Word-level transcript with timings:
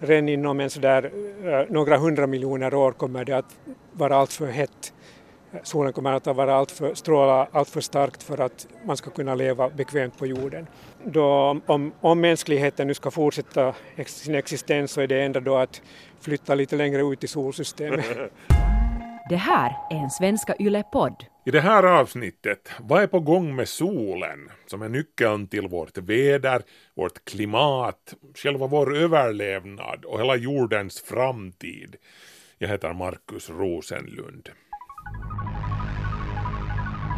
redan 0.00 0.28
inom 0.28 0.60
en 0.60 0.70
sådär, 0.70 1.10
eh, 1.44 1.66
några 1.68 1.96
hundra 1.96 2.26
miljoner 2.26 2.74
år 2.74 2.92
kommer 2.92 3.24
det 3.24 3.32
att 3.32 3.58
vara 3.92 4.16
alltför 4.16 4.46
hett. 4.46 4.92
Solen 5.62 5.92
kommer 5.92 6.12
att 6.12 6.26
vara 6.26 6.54
alltför, 6.54 6.94
stråla 6.94 7.48
alltför 7.52 7.80
starkt 7.80 8.22
för 8.22 8.40
att 8.40 8.66
man 8.84 8.96
ska 8.96 9.10
kunna 9.10 9.34
leva 9.34 9.68
bekvämt 9.68 10.18
på 10.18 10.26
jorden. 10.26 10.66
Då, 11.04 11.60
om, 11.66 11.92
om 12.00 12.20
mänskligheten 12.20 12.86
nu 12.86 12.94
ska 12.94 13.10
fortsätta 13.10 13.74
sin 14.06 14.34
existens 14.34 14.92
så 14.92 15.00
är 15.00 15.06
det 15.06 15.22
enda 15.22 15.40
då 15.40 15.56
att 15.56 15.82
flytta 16.20 16.54
lite 16.54 16.76
längre 16.76 17.02
ut 17.02 17.24
i 17.24 17.26
solsystemet. 17.26 18.04
Det 19.28 19.36
här 19.36 19.76
är 19.90 19.96
en 19.96 20.10
Svenska 20.10 20.54
Yle-podd. 20.58 21.24
I 21.50 21.52
det 21.52 21.60
här 21.60 21.82
avsnittet, 21.82 22.70
vad 22.78 23.02
är 23.02 23.06
på 23.06 23.20
gång 23.20 23.56
med 23.56 23.68
solen 23.68 24.50
som 24.66 24.82
är 24.82 24.88
nyckeln 24.88 25.48
till 25.48 25.68
vårt 25.68 25.98
väder, 25.98 26.62
vårt 26.94 27.24
klimat, 27.24 28.14
själva 28.34 28.66
vår 28.66 28.96
överlevnad 28.96 30.04
och 30.04 30.20
hela 30.20 30.36
jordens 30.36 31.00
framtid? 31.00 31.96
Jag 32.58 32.68
heter 32.68 32.92
Markus 32.92 33.50
Rosenlund. 33.50 34.48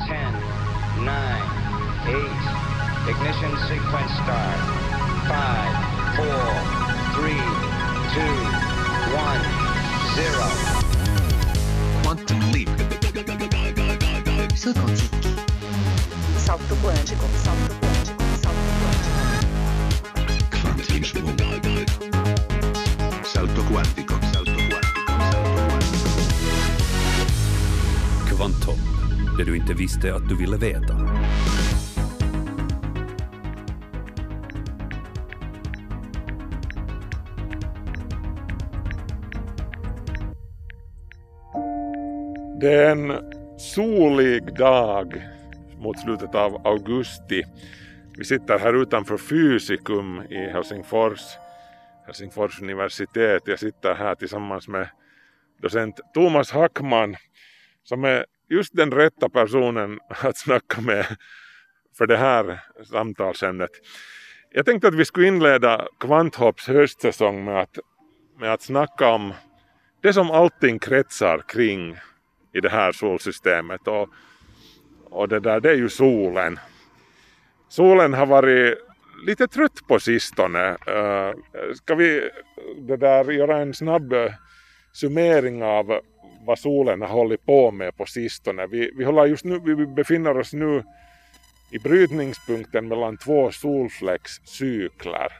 10, 0.09 0.17
9, 1.01 1.13
8, 2.09 2.19
ignition 3.11 3.57
sequence 3.69 4.15
start, 4.23 4.63
5, 5.29 5.39
4, 6.17 6.27
3, 7.17 7.33
2, 8.15 8.21
1, 8.97 9.43
0. 10.27 12.03
Quantum 12.03 12.41
leap. 12.55 12.82
Salto 14.63 14.81
quântico. 14.81 15.17
Salto 16.37 16.75
quântico. 16.77 17.25
Salto 17.43 17.75
quântico. 17.81 18.23
Salto 18.43 18.71
quântico. 18.79 19.19
Salto 23.25 23.63
quantico. 23.65 24.15
Salto 24.33 24.53
quantico. 24.55 24.95
Kvantum. 28.29 28.79
Det 29.37 29.45
du 29.45 29.57
inte 29.57 29.75
visste 29.75 30.15
att 30.15 30.29
du 30.29 30.37
ville 30.37 30.57
veta. 30.57 30.95
Det 42.61 42.75
är 42.75 42.91
en 42.91 43.42
solig 43.75 44.55
dag 44.55 45.23
mot 45.79 45.99
slutet 45.99 46.35
av 46.35 46.67
augusti. 46.67 47.43
Vi 48.19 48.25
sitter 48.25 48.59
här 48.59 48.83
utanför 48.83 49.17
Fysikum 49.17 50.23
i 50.31 50.37
Helsingfors, 50.37 51.21
Helsingfors 52.07 52.63
universitet. 52.63 53.43
Jag 53.47 53.59
sitter 53.59 53.95
här 53.95 54.15
tillsammans 54.15 54.69
med 54.69 54.89
docent 55.63 56.01
Thomas 56.15 56.51
Hackman 56.51 57.17
som 57.85 58.05
är 58.05 58.27
just 58.49 58.77
den 58.77 58.91
rätta 58.91 59.29
personen 59.29 59.99
att 60.09 60.39
snacka 60.39 60.81
med 60.81 61.07
för 61.99 62.07
det 62.07 62.17
här 62.17 62.61
samtalsämnet. 62.85 63.71
Jag 64.51 64.67
tänkte 64.67 64.89
att 64.89 64.95
vi 64.95 65.05
skulle 65.05 65.27
inleda 65.27 65.87
Kvanthopps 66.01 66.69
höstsäsong 66.69 67.45
med 67.45 67.61
att, 67.61 67.79
med 68.39 68.53
att 68.53 68.63
snacka 68.63 69.09
om 69.09 69.33
det 70.03 70.13
som 70.13 70.31
allting 70.31 70.79
kretsar 70.79 71.45
kring 71.49 71.97
i 72.53 72.61
det 72.61 72.69
här 72.69 72.93
solsystemet 72.93 73.89
och, 73.89 74.09
och 75.05 75.29
det 75.29 75.41
där 75.41 75.61
det 75.61 75.71
är 75.71 75.77
ju 75.77 75.89
solen. 75.89 76.59
Solen 77.69 78.15
har 78.15 78.27
varit 78.27 78.79
lite 79.27 79.49
trött 79.49 79.81
på 79.89 80.01
sistone. 80.01 80.71
Uh, 80.71 81.33
ska 81.75 81.95
vi 81.95 82.31
det 82.79 82.97
där 82.97 83.31
göra 83.31 83.59
en 83.59 83.75
snabb 83.75 84.15
summering 84.93 85.63
av 85.63 86.01
vad 86.47 86.59
solen 86.59 87.01
har 87.01 87.09
hållit 87.09 87.47
på 87.47 87.71
med 87.71 87.97
på 87.97 88.07
sistone. 88.07 88.67
Vi, 88.67 88.91
vi, 88.97 89.05
håller 89.05 89.27
just 89.27 89.45
nu, 89.45 89.61
vi 89.65 89.87
befinner 89.87 90.39
oss 90.39 90.53
nu 90.53 90.83
i 91.71 91.79
brytningspunkten 91.79 92.89
mellan 92.89 93.17
två 93.17 93.51
solfläckscykler. 93.51 95.33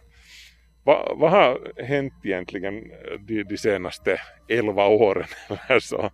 Va, 0.85 1.15
vad 1.17 1.31
har 1.31 1.83
hänt 1.83 2.15
egentligen 2.25 2.91
de, 3.19 3.43
de 3.43 3.57
senaste 3.57 4.21
elva 4.49 4.87
åren 4.87 5.27
eller 5.49 5.81
så? 5.81 6.11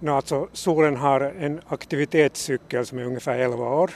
No, 0.00 0.10
alltså, 0.10 0.48
solen 0.52 0.96
har 0.96 1.20
en 1.20 1.60
aktivitetscykel 1.68 2.86
som 2.86 2.98
är 2.98 3.04
ungefär 3.04 3.38
11 3.38 3.68
år 3.68 3.90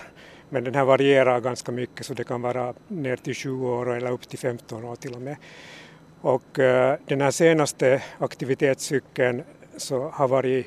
men 0.52 0.64
den 0.64 0.74
här 0.74 0.84
varierar 0.84 1.40
ganska 1.40 1.72
mycket 1.72 2.06
så 2.06 2.14
det 2.14 2.24
kan 2.24 2.42
vara 2.42 2.74
ner 2.88 3.16
till 3.16 3.34
20 3.34 3.68
år 3.68 3.96
eller 3.96 4.10
upp 4.10 4.28
till 4.28 4.38
15 4.38 4.84
år 4.84 4.96
till 4.96 5.14
och 5.14 5.22
med. 5.22 5.36
Och 6.20 6.58
eh, 6.58 6.98
den 7.06 7.20
här 7.20 7.30
senaste 7.30 8.02
aktivitetscykeln 8.18 9.42
så 9.76 10.08
har 10.08 10.28
varit 10.28 10.66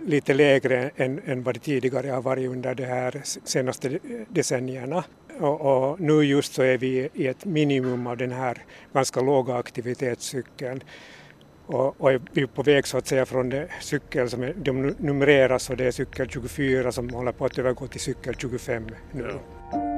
lite 0.00 0.34
lägre 0.34 0.90
än, 0.96 1.20
än 1.26 1.42
vad 1.42 1.54
det 1.54 1.60
tidigare 1.60 2.08
har 2.10 2.22
varit 2.22 2.50
under 2.50 2.74
de 2.74 2.84
här 2.84 3.20
senaste 3.24 3.98
decennierna. 4.28 5.04
Och, 5.40 5.60
och, 5.60 6.00
nu 6.00 6.22
just 6.22 6.54
så 6.54 6.62
är 6.62 6.78
vi 6.78 7.08
i 7.14 7.26
ett 7.26 7.44
minimum 7.44 8.06
av 8.06 8.16
den 8.16 8.32
här 8.32 8.64
ganska 8.92 9.20
låga 9.20 9.54
aktivitetscykeln. 9.54 10.82
Och, 11.66 12.00
och 12.00 12.10
vi 12.32 12.42
är 12.42 12.46
på 12.46 12.62
väg 12.62 12.86
så 12.86 12.98
att 12.98 13.06
säga 13.06 13.26
från 13.26 13.48
det 13.48 13.68
cykel 13.80 14.30
som 14.30 14.42
är, 14.42 14.54
de 14.56 14.94
numreras 14.98 15.70
och 15.70 15.76
det 15.76 15.84
är 15.84 15.90
cykel 15.90 16.28
24 16.28 16.92
som 16.92 17.10
håller 17.10 17.32
på 17.32 17.44
att 17.44 17.58
övergå 17.58 17.86
till 17.86 18.00
cykel 18.00 18.34
25 18.34 18.86
nu. 19.12 19.30
Ja. 19.72 19.96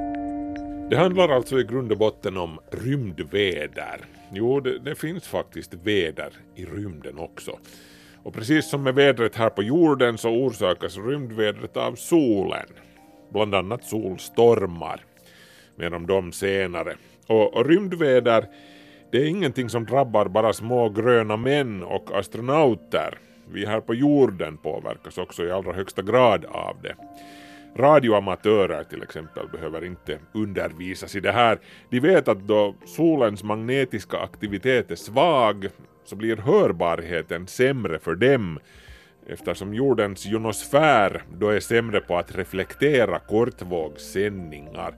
Det 0.90 0.96
handlar 0.96 1.28
alltså 1.28 1.60
i 1.60 1.64
grund 1.64 1.92
och 1.92 1.98
botten 1.98 2.36
om 2.36 2.58
rymdväder. 2.70 4.00
Jo, 4.32 4.60
det, 4.60 4.78
det, 4.78 4.94
finns 4.94 5.28
faktiskt 5.28 5.74
väder 5.74 6.32
i 6.54 6.64
rymden 6.64 7.18
också. 7.18 7.58
Och 8.22 8.34
precis 8.34 8.70
som 8.70 8.82
med 8.82 8.94
vädret 8.94 9.36
här 9.36 9.50
på 9.50 9.62
jorden 9.62 10.18
så 10.18 10.30
orsakas 10.30 10.96
rymdvädret 10.96 11.76
av 11.76 11.94
solen. 11.94 12.66
Bland 13.32 13.54
annat 13.54 13.84
solstormar. 13.84 15.04
Mer 15.76 15.94
om 15.94 16.06
dem 16.06 16.32
senare. 16.32 16.96
Och, 17.26 17.54
och 17.54 17.66
rymdväder 17.66 18.46
det 19.10 19.18
är 19.18 19.26
ingenting 19.26 19.68
som 19.68 19.84
drabbar 19.84 20.28
bara 20.28 20.52
små 20.52 20.88
gröna 20.88 21.36
män 21.36 21.82
och 21.82 22.18
astronauter. 22.18 23.18
Vi 23.52 23.66
här 23.66 23.80
på 23.80 23.94
jorden 23.94 24.56
påverkas 24.56 25.18
också 25.18 25.44
i 25.44 25.50
allra 25.50 25.72
högsta 25.72 26.02
grad 26.02 26.44
av 26.44 26.76
det. 26.82 26.94
Radioamatörer 27.76 28.84
till 28.84 29.02
exempel 29.02 29.48
behöver 29.48 29.84
inte 29.84 30.18
undervisas 30.34 31.16
i 31.16 31.20
det 31.20 31.32
här. 31.32 31.58
De 31.90 32.00
vet 32.00 32.28
att 32.28 32.48
då 32.48 32.74
solens 32.84 33.42
magnetiska 33.42 34.18
aktivitet 34.18 34.90
är 34.90 34.96
svag 34.96 35.68
så 36.04 36.16
blir 36.16 36.36
hörbarheten 36.36 37.46
sämre 37.46 37.98
för 37.98 38.14
dem 38.14 38.58
eftersom 39.26 39.74
jordens 39.74 40.26
jonosfär 40.26 41.22
då 41.38 41.48
är 41.48 41.60
sämre 41.60 42.00
på 42.00 42.16
att 42.16 42.36
reflektera 42.36 43.18
kortvågssändningar 43.18 44.94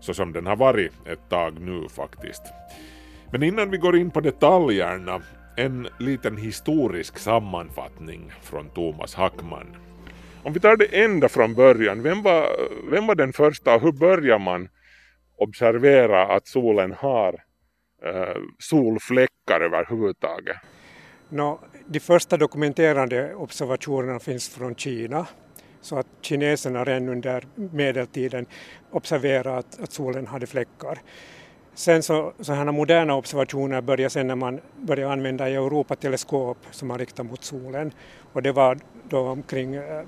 så 0.00 0.14
som 0.14 0.32
den 0.32 0.46
har 0.46 0.56
varit 0.56 0.92
ett 1.06 1.28
tag 1.28 1.60
nu 1.60 1.88
faktiskt. 1.88 2.42
Men 3.30 3.42
innan 3.42 3.70
vi 3.70 3.76
går 3.76 3.96
in 3.96 4.10
på 4.10 4.20
detaljerna, 4.20 5.22
en 5.56 5.88
liten 5.98 6.36
historisk 6.36 7.18
sammanfattning 7.18 8.32
från 8.42 8.68
Thomas 8.68 9.14
Hackman. 9.14 9.76
Om 10.42 10.52
vi 10.52 10.60
tar 10.60 10.76
det 10.76 11.04
ända 11.04 11.28
från 11.28 11.54
början, 11.54 12.02
vem 12.02 12.22
var, 12.22 12.48
vem 12.90 13.06
var 13.06 13.14
den 13.14 13.32
första 13.32 13.74
och 13.74 13.82
hur 13.82 13.92
börjar 13.92 14.38
man 14.38 14.68
observera 15.38 16.26
att 16.26 16.46
solen 16.46 16.92
har 16.92 17.34
eh, 18.04 18.42
solfläckar 18.58 19.60
överhuvudtaget? 19.60 20.56
No, 21.28 21.60
de 21.86 22.00
första 22.00 22.36
dokumenterade 22.36 23.34
observationerna 23.34 24.18
finns 24.18 24.48
från 24.48 24.74
Kina 24.74 25.26
så 25.80 25.98
att 25.98 26.06
kineserna 26.20 26.84
redan 26.84 27.08
under 27.08 27.44
medeltiden 27.54 28.46
observerade 28.90 29.58
att, 29.58 29.80
att 29.80 29.92
solen 29.92 30.26
hade 30.26 30.46
fläckar. 30.46 30.98
Sen 31.76 32.02
så, 32.02 32.32
sådana 32.40 32.72
moderna 32.72 33.14
observationer 33.14 33.80
började 33.80 34.10
sen 34.10 34.26
när 34.26 34.34
man 34.34 34.60
började 34.80 35.12
använda 35.12 35.48
Europateleskop 35.48 36.58
som 36.70 36.88
man 36.88 36.98
riktar 36.98 37.24
mot 37.24 37.44
solen. 37.44 37.92
Och 38.32 38.42
det 38.42 38.52
var 38.52 38.78
då 39.08 39.18
omkring 39.18 39.74
eh, 39.74 40.02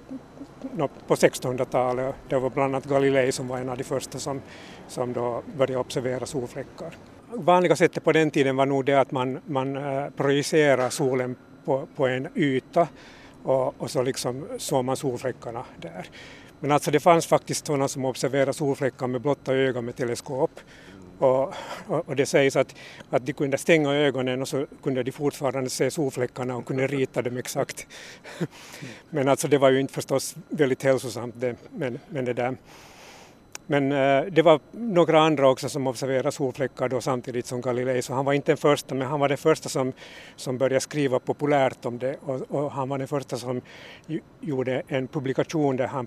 på 1.06 1.15
1600-talet. 1.15 2.15
Det 2.29 2.38
var 2.38 2.50
bland 2.50 2.75
annat 2.75 2.85
Galilei 2.85 3.32
som 3.32 3.49
var 3.49 3.59
en 3.59 3.69
av 3.69 3.76
de 3.76 3.85
första 3.85 4.19
som, 4.19 4.43
som 4.88 5.12
då 5.12 5.43
började 5.56 5.76
observera 5.76 6.26
solfläckar. 6.26 6.94
Vanliga 7.32 7.76
sättet 7.76 8.05
på 8.05 8.12
den 8.12 8.31
tiden 8.31 8.56
var 8.56 8.67
nog 8.67 8.85
det 8.85 9.00
att 9.00 9.11
man, 9.11 9.41
man 9.47 9.76
eh, 9.76 10.11
projicerade 10.17 10.91
solen 10.91 11.37
på, 11.65 11.88
på 11.97 12.06
en 12.06 12.29
yta 12.35 12.88
och, 13.43 13.81
och 13.81 13.91
så 13.91 14.03
liksom 14.03 14.47
såg 14.59 14.85
man 14.85 14.97
solfläckarna 14.97 15.65
där. 15.76 16.06
Men 16.61 16.73
alltså 16.73 16.91
det 16.91 17.00
fanns 17.00 17.26
faktiskt 17.26 17.67
sådana 17.67 17.88
som 17.88 18.05
observerade 18.05 18.53
solfläckar 18.53 19.06
med 19.06 19.20
blotta 19.20 19.55
ögon 19.55 19.85
med 19.85 19.97
teleskop 19.97 20.61
och, 21.19 21.55
och, 21.87 22.17
det 22.17 22.26
sägs 22.26 22.56
att, 22.56 22.75
att 23.11 23.26
de 23.26 23.32
kunde 23.32 23.59
stänga 23.59 23.93
ögonen 23.93 24.43
och 24.43 24.49
så 24.49 24.67
kunde 24.82 25.03
de 25.03 25.12
fortfarande 25.12 25.70
se 25.70 25.91
solfläckarna 25.91 26.56
och 26.56 26.67
kunde 26.67 26.87
rita 26.87 27.23
dem 27.23 27.37
exakt. 27.37 27.87
Men 29.11 29.29
alltså 29.29 29.49
det 29.49 29.59
var 29.59 29.70
ju 29.70 29.81
inte 29.81 29.94
förstås 29.94 30.37
väldigt 30.49 30.82
hälsosamt 30.82 31.35
det, 31.38 31.56
men, 31.70 31.99
men 32.09 32.25
det 32.25 32.32
där. 32.32 32.56
Men 33.70 33.93
eh, 33.93 34.25
det 34.25 34.43
var 34.43 34.61
några 34.70 35.20
andra 35.20 35.49
också 35.49 35.69
som 35.69 35.87
observerade 35.87 36.32
solfläckar 36.32 36.88
då 36.88 37.00
samtidigt 37.00 37.47
som 37.47 37.61
Galilei, 37.61 38.03
så 38.03 38.15
han 38.15 38.25
var 38.25 38.32
inte 38.32 38.50
den 38.53 38.56
första, 38.56 38.94
men 38.94 39.09
han 39.09 39.20
var 39.20 39.29
den 39.29 39.38
första 39.38 39.69
som, 39.69 39.93
som 40.37 40.59
började 40.59 40.81
skriva 40.81 41.19
populärt 41.19 41.87
om 41.87 41.99
det 41.99 42.17
och, 42.23 42.43
och 42.50 42.73
han 42.73 42.88
var 42.88 42.99
den 42.99 43.09
första 43.09 43.37
som 43.37 43.61
gjorde 44.41 44.82
en 44.88 45.09
publikation 45.09 45.76
där 45.76 45.87
han 45.87 46.06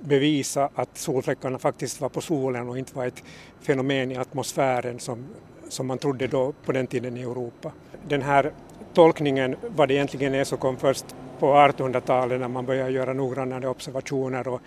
bevisa 0.00 0.68
att 0.74 0.98
solfläckarna 0.98 1.58
faktiskt 1.58 2.00
var 2.00 2.08
på 2.08 2.20
solen 2.20 2.68
och 2.68 2.78
inte 2.78 2.96
var 2.96 3.06
ett 3.06 3.22
fenomen 3.60 4.12
i 4.12 4.16
atmosfären 4.16 4.98
som, 4.98 5.26
som 5.68 5.86
man 5.86 5.98
trodde 5.98 6.26
då 6.26 6.52
på 6.64 6.72
den 6.72 6.86
tiden 6.86 7.16
i 7.16 7.20
Europa. 7.20 7.72
Den 8.08 8.22
här 8.22 8.52
tolkningen 8.94 9.56
vad 9.76 9.88
det 9.88 9.94
egentligen 9.94 10.34
är 10.34 10.44
så 10.44 10.56
kom 10.56 10.76
först 10.76 11.04
på 11.38 11.46
1800-talet 11.46 12.40
när 12.40 12.48
man 12.48 12.66
började 12.66 12.90
göra 12.90 13.12
noggrannare 13.12 13.68
observationer 13.68 14.48
och, 14.48 14.60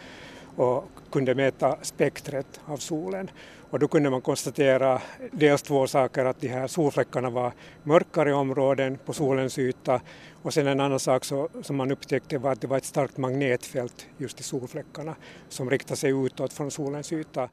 och 0.60 0.84
kunde 1.12 1.36
mäta 1.36 1.78
spektret 1.82 2.62
av 2.66 2.78
solen. 2.78 3.32
Och 3.70 3.80
då 3.80 3.88
kunde 3.88 4.10
man 4.10 4.22
konstatera 4.22 5.02
dels 5.32 5.62
två 5.62 5.88
saker, 5.88 6.26
att 6.26 6.42
de 6.42 6.48
här 6.48 6.68
solfläckarna 6.68 7.30
var 7.30 7.52
mörkare 7.84 8.34
områden 8.34 8.98
på 9.06 9.14
solens 9.14 9.60
yta 9.60 10.02
och 10.42 10.54
sen 10.54 10.68
en 10.68 10.80
annan 10.80 11.00
sak 11.00 11.26
så, 11.26 11.50
som 11.62 11.76
man 11.76 11.92
upptäckte 11.92 12.38
var 12.38 12.52
att 12.52 12.62
det 12.62 12.68
var 12.68 12.78
ett 12.78 12.86
starkt 12.86 13.18
magnetfält 13.18 14.08
just 14.18 14.40
i 14.40 14.44
solfläckarna 14.44 15.16
som 15.50 15.70
riktade 15.70 15.96
sig 15.96 16.26
utåt 16.26 16.54
från 16.54 16.72
solens 16.72 17.14
yta. 17.14 17.50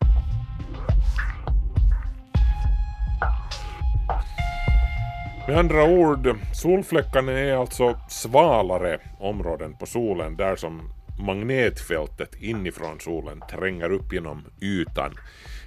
Med 5.49 5.59
andra 5.59 5.85
ord, 5.85 6.37
solfläckarna 6.55 7.33
är 7.33 7.57
alltså 7.57 8.01
svalare 8.09 9.01
områden 9.21 9.75
på 9.75 9.87
solen 9.87 10.37
där 10.37 10.57
som 10.57 10.96
magnetfältet 11.19 12.43
inifrån 12.43 13.01
solen 13.01 13.41
tränger 13.51 13.93
upp 13.93 14.13
genom 14.13 14.45
ytan. 14.61 15.15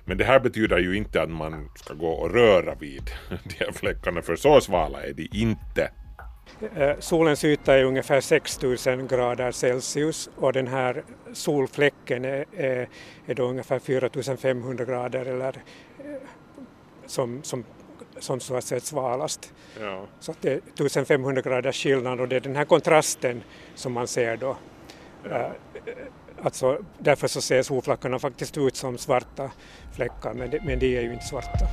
Men 0.05 0.17
det 0.17 0.23
här 0.23 0.39
betyder 0.39 0.77
ju 0.77 0.97
inte 0.97 1.21
att 1.21 1.29
man 1.29 1.69
ska 1.75 1.93
gå 1.93 2.09
och 2.09 2.33
röra 2.33 2.75
vid 2.75 3.11
de 3.29 3.65
här 3.65 3.71
fläckarna 3.71 4.21
för 4.21 4.35
så 4.35 4.61
svala 4.61 5.03
är 5.03 5.13
de 5.13 5.29
inte. 5.33 5.91
Eh, 6.75 6.99
solens 6.99 7.43
yta 7.43 7.77
är 7.77 7.83
ungefär 7.83 8.21
6000 8.21 9.07
grader 9.07 9.51
Celsius 9.51 10.29
och 10.35 10.53
den 10.53 10.67
här 10.67 11.03
solfläcken 11.33 12.25
är, 12.25 12.45
är, 12.57 12.87
då 13.35 13.43
ungefär 13.43 13.79
4500 13.79 14.85
grader 14.85 15.25
eller 15.25 15.55
eh, 15.99 16.15
som, 17.05 17.43
som 17.43 17.63
som 18.19 18.39
så 18.39 18.55
att 18.55 18.63
säga 18.63 18.81
svalast. 18.81 19.53
Ja. 19.79 20.07
Så 20.19 20.33
det 20.41 20.51
är 20.51 20.57
1500 20.57 21.41
graders 21.41 21.83
skillnad 21.83 22.19
och 22.19 22.27
det 22.27 22.35
är 22.35 22.39
den 22.39 22.55
här 22.55 22.65
kontrasten 22.65 23.43
som 23.75 23.93
man 23.93 24.07
ser 24.07 24.37
då. 24.37 24.57
Eh, 25.25 25.51
alltså, 26.43 26.77
därför 26.99 27.27
så 27.27 27.41
ser 27.41 27.61
solflackorna 27.61 28.19
faktiskt 28.19 28.57
ut 28.57 28.75
som 28.75 28.97
svarta 28.97 29.51
fläckar 29.91 30.33
men, 30.33 30.49
det, 30.49 30.61
men 30.65 30.79
de 30.79 30.97
är 30.97 31.01
ju 31.01 31.13
inte 31.13 31.25
svarta. 31.25 31.67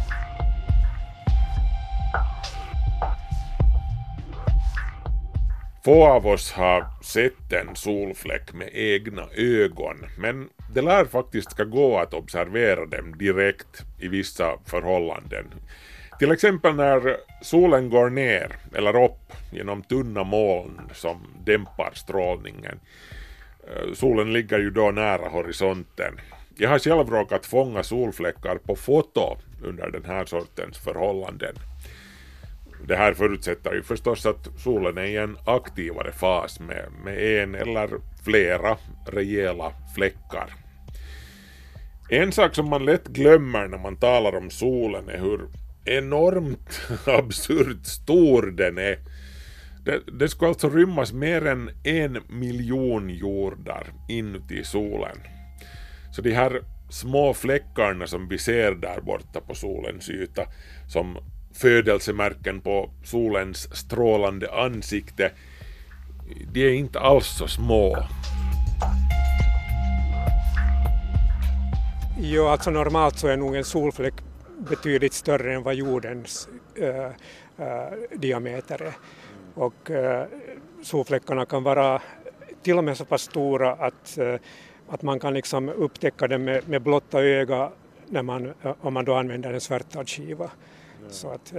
Få 5.85 6.07
av 6.07 6.27
oss 6.27 6.53
har 6.53 6.87
sett 7.03 7.53
en 7.53 7.77
solfläck 7.77 8.53
med 8.53 8.71
egna 8.73 9.23
ögon, 9.37 9.97
men 10.19 10.49
det 10.75 10.83
lär 10.83 11.05
faktiskt 11.05 11.51
ska 11.51 11.65
gå 11.65 11.99
att 11.99 12.15
observera 12.15 12.87
dem 12.87 13.19
direkt 13.19 13.85
i 13.99 14.09
vissa 14.09 14.59
förhållanden. 14.65 15.47
Till 16.19 16.33
exempel 16.33 16.75
när 16.75 17.17
solen 17.43 17.91
går 17.91 18.11
ner 18.11 18.57
eller 18.75 19.05
upp 19.05 19.33
genom 19.53 19.83
tunna 19.83 20.25
moln 20.25 20.81
som 20.95 21.27
dämpar 21.45 21.91
strålningen. 21.95 22.81
Eh, 23.67 23.93
solen 23.93 24.33
ligger 24.33 24.59
ju 24.59 24.71
då 24.71 24.91
nära 24.91 25.29
horisonten. 25.29 26.21
Jag 26.59 26.71
har 26.71 26.79
själv 26.79 27.11
råkat 27.11 27.47
fånga 27.47 27.83
solfläckar 27.83 28.57
på 28.57 28.77
foto 28.77 29.37
under 29.63 29.91
den 29.91 30.05
här 30.05 30.25
sortens 30.25 30.79
förhållanden. 30.79 31.55
Det 32.89 32.97
här 32.97 33.15
förutsätter 33.15 33.75
ju 33.75 33.83
förstås 33.83 34.27
att 34.27 34.49
solen 34.59 34.99
är 34.99 35.05
i 35.05 35.17
en 35.17 35.39
aktivare 35.47 36.13
fas 36.13 36.61
med, 36.61 36.85
med 37.05 37.43
en 37.43 37.55
eller 37.55 37.89
flera 38.25 38.77
rejäla 39.07 39.73
fläckar. 39.95 40.55
En 42.11 42.33
sak 42.33 42.55
som 42.55 42.71
man 42.71 42.85
lätt 42.85 43.09
glömmer 43.09 43.69
när 43.69 43.79
man 43.79 43.97
talar 43.97 44.37
om 44.37 44.51
solen 44.51 45.09
är 45.09 45.19
hur 45.19 45.41
enormt 45.85 46.81
absurt 47.07 47.87
stor 47.87 48.43
den 48.43 48.79
är. 48.79 48.99
Det, 49.87 50.01
det 50.19 50.29
skulle 50.29 50.49
alltså 50.49 50.69
rymmas 50.69 51.13
mer 51.13 51.47
än 51.47 51.71
en 51.85 52.19
miljon 52.29 53.11
jordar 53.11 53.87
inuti 54.09 54.65
solen. 54.65 55.17
Så 56.13 56.23
de 56.23 56.33
här 56.33 56.63
små 56.91 57.35
fläckarna 57.35 58.07
som 58.07 58.29
vi 58.29 58.39
ser 58.39 58.75
där 58.75 59.01
borta 59.01 59.41
på 59.41 59.55
solens 59.55 60.11
yta 60.11 60.43
som 60.89 61.19
födelsemärken 61.55 62.61
på 62.61 62.91
solens 63.05 63.77
strålande 63.77 64.53
ansikte, 64.53 65.33
de 66.53 66.67
är 66.67 66.73
inte 66.73 67.01
alls 67.01 67.27
så 67.27 67.49
små. 67.49 67.97
Jo, 72.19 72.47
alltså 72.47 72.71
normalt 72.71 73.19
så 73.19 73.29
är 73.29 73.37
nog 73.37 73.57
en 73.57 73.65
solfläck 73.65 74.15
betydligt 74.59 75.13
större 75.13 75.55
än 75.55 75.63
vad 75.63 75.75
jordens 75.75 76.49
äh, 76.77 77.07
äh, 77.67 78.19
diameter 78.19 78.83
är. 78.83 78.95
Och 79.57 79.91
äh, 79.91 80.27
solfläckarna 80.83 81.47
kan 81.47 81.63
vara 81.63 82.03
till 82.63 82.79
och 82.79 82.85
med 82.85 82.97
så 82.97 83.05
pass 83.05 83.23
stora 83.23 83.73
att, 83.73 84.19
att 84.89 85.03
man 85.03 85.21
kan 85.21 85.35
liksom 85.35 85.69
upptäcka 85.69 86.27
dem 86.27 86.45
med, 86.45 86.69
med 86.69 86.83
blotta 86.83 87.23
öga 87.23 87.71
när 88.07 88.23
man, 88.23 88.55
om 88.81 88.95
man 88.95 89.05
då 89.05 89.15
använder 89.15 89.53
en 89.53 89.61
svärtadskiva. 89.61 90.51
Så 91.09 91.31
att, 91.31 91.53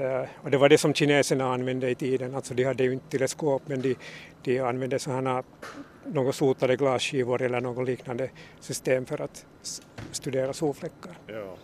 och 0.43 0.51
det 0.51 0.57
var 0.57 0.69
det 0.69 0.77
som 0.77 0.93
kineserna 0.93 1.53
använde 1.53 1.89
i 1.89 1.95
tiden, 1.95 2.35
alltså 2.35 2.53
de 2.53 2.63
hade 2.63 2.83
ju 2.83 2.93
inte 2.93 3.09
teleskop 3.09 3.61
men 3.65 3.81
de, 3.81 3.95
de 4.43 4.59
använde 4.59 4.99
sådana 4.99 5.43
några 6.05 6.31
sotade 6.31 6.75
glasskivor 6.75 7.41
eller 7.41 7.61
något 7.61 7.87
liknande 7.87 8.29
system 8.59 9.05
för 9.05 9.21
att 9.21 9.45
studera 10.11 10.53
solfläckar. 10.53 11.17
Ja. 11.27 11.57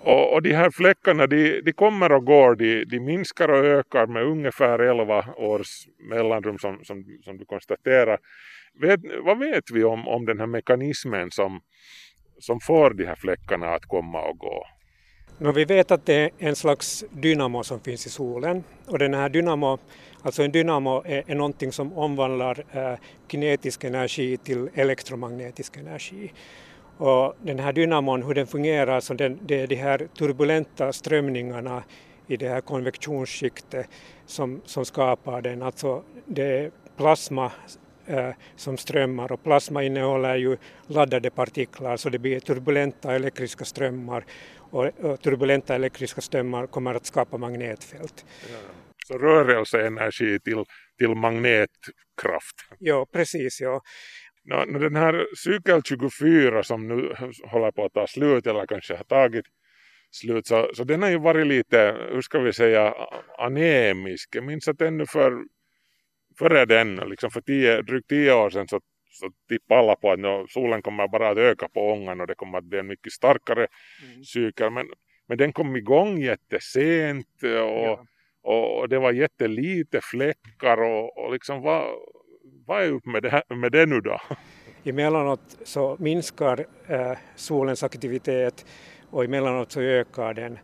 Och, 0.00 0.32
och 0.32 0.42
de 0.42 0.54
här 0.54 0.70
fläckarna 0.70 1.26
de, 1.26 1.60
de 1.60 1.72
kommer 1.72 2.12
och 2.12 2.24
går, 2.24 2.54
de, 2.54 2.84
de 2.84 3.00
minskar 3.00 3.48
och 3.48 3.64
ökar 3.64 4.06
med 4.06 4.22
ungefär 4.22 4.78
11 4.78 5.24
års 5.36 5.86
mellanrum 6.10 6.58
som, 6.58 6.84
som, 6.84 7.04
som 7.24 7.38
du 7.38 7.44
konstaterar. 7.44 8.18
Vet, 8.80 9.00
vad 9.24 9.38
vet 9.38 9.70
vi 9.70 9.84
om, 9.84 10.08
om 10.08 10.26
den 10.26 10.40
här 10.40 10.46
mekanismen 10.46 11.30
som, 11.30 11.60
som 12.38 12.60
får 12.60 12.90
de 12.90 13.04
här 13.04 13.16
fläckarna 13.16 13.74
att 13.74 13.86
komma 13.86 14.22
och 14.22 14.38
gå? 14.38 14.66
No, 15.40 15.52
vi 15.52 15.64
vet 15.64 15.90
att 15.90 16.06
det 16.06 16.14
är 16.14 16.30
en 16.38 16.56
slags 16.56 17.04
dynamo 17.10 17.62
som 17.62 17.80
finns 17.80 18.06
i 18.06 18.10
solen 18.10 18.64
och 18.86 18.98
den 18.98 19.14
här 19.14 19.28
dynamo, 19.28 19.78
alltså 20.22 20.42
en 20.42 20.52
dynamo 20.52 21.02
är, 21.06 21.22
är 21.26 21.34
någonting 21.34 21.72
som 21.72 21.98
omvandlar 21.98 22.64
äh, 22.72 22.98
kinetisk 23.30 23.84
energi 23.84 24.36
till 24.36 24.70
elektromagnetisk 24.74 25.76
energi. 25.76 26.32
Och 26.98 27.36
den 27.42 27.58
här 27.58 27.72
dynamon, 27.72 28.22
hur 28.22 28.34
den 28.34 28.46
fungerar, 28.46 29.00
så 29.00 29.14
den, 29.14 29.38
det 29.42 29.60
är 29.60 29.66
de 29.66 29.74
här 29.74 30.08
turbulenta 30.18 30.92
strömningarna 30.92 31.84
i 32.26 32.36
det 32.36 32.48
här 32.48 32.60
konvektionsskiktet 32.60 33.86
som, 34.26 34.62
som 34.64 34.84
skapar 34.84 35.42
den. 35.42 35.62
Alltså 35.62 36.02
det 36.26 36.58
är 36.58 36.70
plasma 36.96 37.52
eh, 38.06 38.30
som 38.56 38.76
strömmar 38.76 39.32
och 39.32 39.42
plasma 39.42 39.82
innehåller 39.82 40.36
ju 40.36 40.56
laddade 40.86 41.30
partiklar 41.30 41.96
så 41.96 42.08
det 42.08 42.18
blir 42.18 42.40
turbulenta 42.40 43.14
elektriska 43.14 43.64
strömmar 43.64 44.24
och, 44.70 44.84
och 44.84 45.20
turbulenta 45.20 45.74
elektriska 45.74 46.20
strömmar 46.20 46.66
kommer 46.66 46.94
att 46.94 47.06
skapa 47.06 47.36
magnetfält. 47.36 48.24
Ja. 48.52 48.58
Så 49.06 49.18
rörelseenergi 49.18 50.40
till, 50.40 50.64
till 50.98 51.14
magnetkraft? 51.14 52.56
Ja, 52.78 53.06
precis. 53.12 53.60
Ja. 53.60 53.80
No, 54.48 54.78
den 54.78 54.96
här 54.96 55.26
cykel 55.36 55.82
24 55.82 56.62
som 56.62 56.88
nu 56.88 57.14
håller 57.44 57.70
på 57.70 57.84
att 57.84 57.92
ta 57.92 58.06
slut 58.06 58.46
eller 58.46 58.66
kanske 58.66 58.96
har 58.96 59.04
tagit 59.04 59.44
slut 60.10 60.46
så, 60.46 60.70
så 60.74 60.84
den 60.84 61.02
har 61.02 61.10
ju 61.10 61.18
varit 61.18 61.46
lite, 61.46 61.96
hur 62.12 62.20
ska 62.20 62.38
vi 62.38 62.52
säga, 62.52 62.94
anemisk. 63.38 64.36
Jag 64.36 64.44
minns 64.44 64.68
att 64.68 64.80
ännu 64.80 65.06
för, 65.06 65.32
före 66.38 66.64
den, 66.64 66.96
liksom 66.96 67.30
för 67.30 67.40
tio, 67.40 67.82
drygt 67.82 68.08
tio 68.08 68.34
år 68.34 68.50
sedan 68.50 68.68
så, 68.68 68.80
så 69.10 69.30
tippade 69.48 69.80
alla 69.80 69.96
på 69.96 70.12
att 70.12 70.18
no, 70.18 70.46
solen 70.48 70.82
kommer 70.82 71.08
bara 71.08 71.30
att 71.30 71.38
öka 71.38 71.68
på 71.68 71.92
ångan 71.92 72.20
och 72.20 72.26
det 72.26 72.34
kommer 72.34 72.58
att 72.58 72.64
bli 72.64 72.78
en 72.78 72.86
mycket 72.86 73.12
starkare 73.12 73.66
mm. 74.04 74.24
cykel. 74.24 74.70
Men, 74.70 74.86
men 75.28 75.38
den 75.38 75.52
kom 75.52 75.76
igång 75.76 76.18
jättesent 76.18 77.42
och, 77.42 77.48
ja. 77.48 78.04
och, 78.42 78.78
och 78.78 78.88
det 78.88 78.98
var 78.98 79.12
jättelite 79.12 80.00
fläckar 80.02 80.82
och, 80.82 81.18
och 81.18 81.32
liksom 81.32 81.62
var 81.62 81.84
vad 82.68 82.82
är 82.82 82.92
upp 82.92 83.06
med 83.06 83.22
det, 83.22 83.30
här, 83.30 83.54
med 83.54 83.72
det 83.72 83.86
nu 83.86 84.00
då? 84.00 84.20
Emellanåt 84.84 85.58
så 85.64 85.96
minskar 85.98 86.66
äh, 86.86 87.12
solens 87.36 87.82
aktivitet 87.82 88.66
och 89.10 89.24
emellanåt 89.24 89.72
så 89.72 89.80
ökar 89.80 90.34
den. 90.34 90.58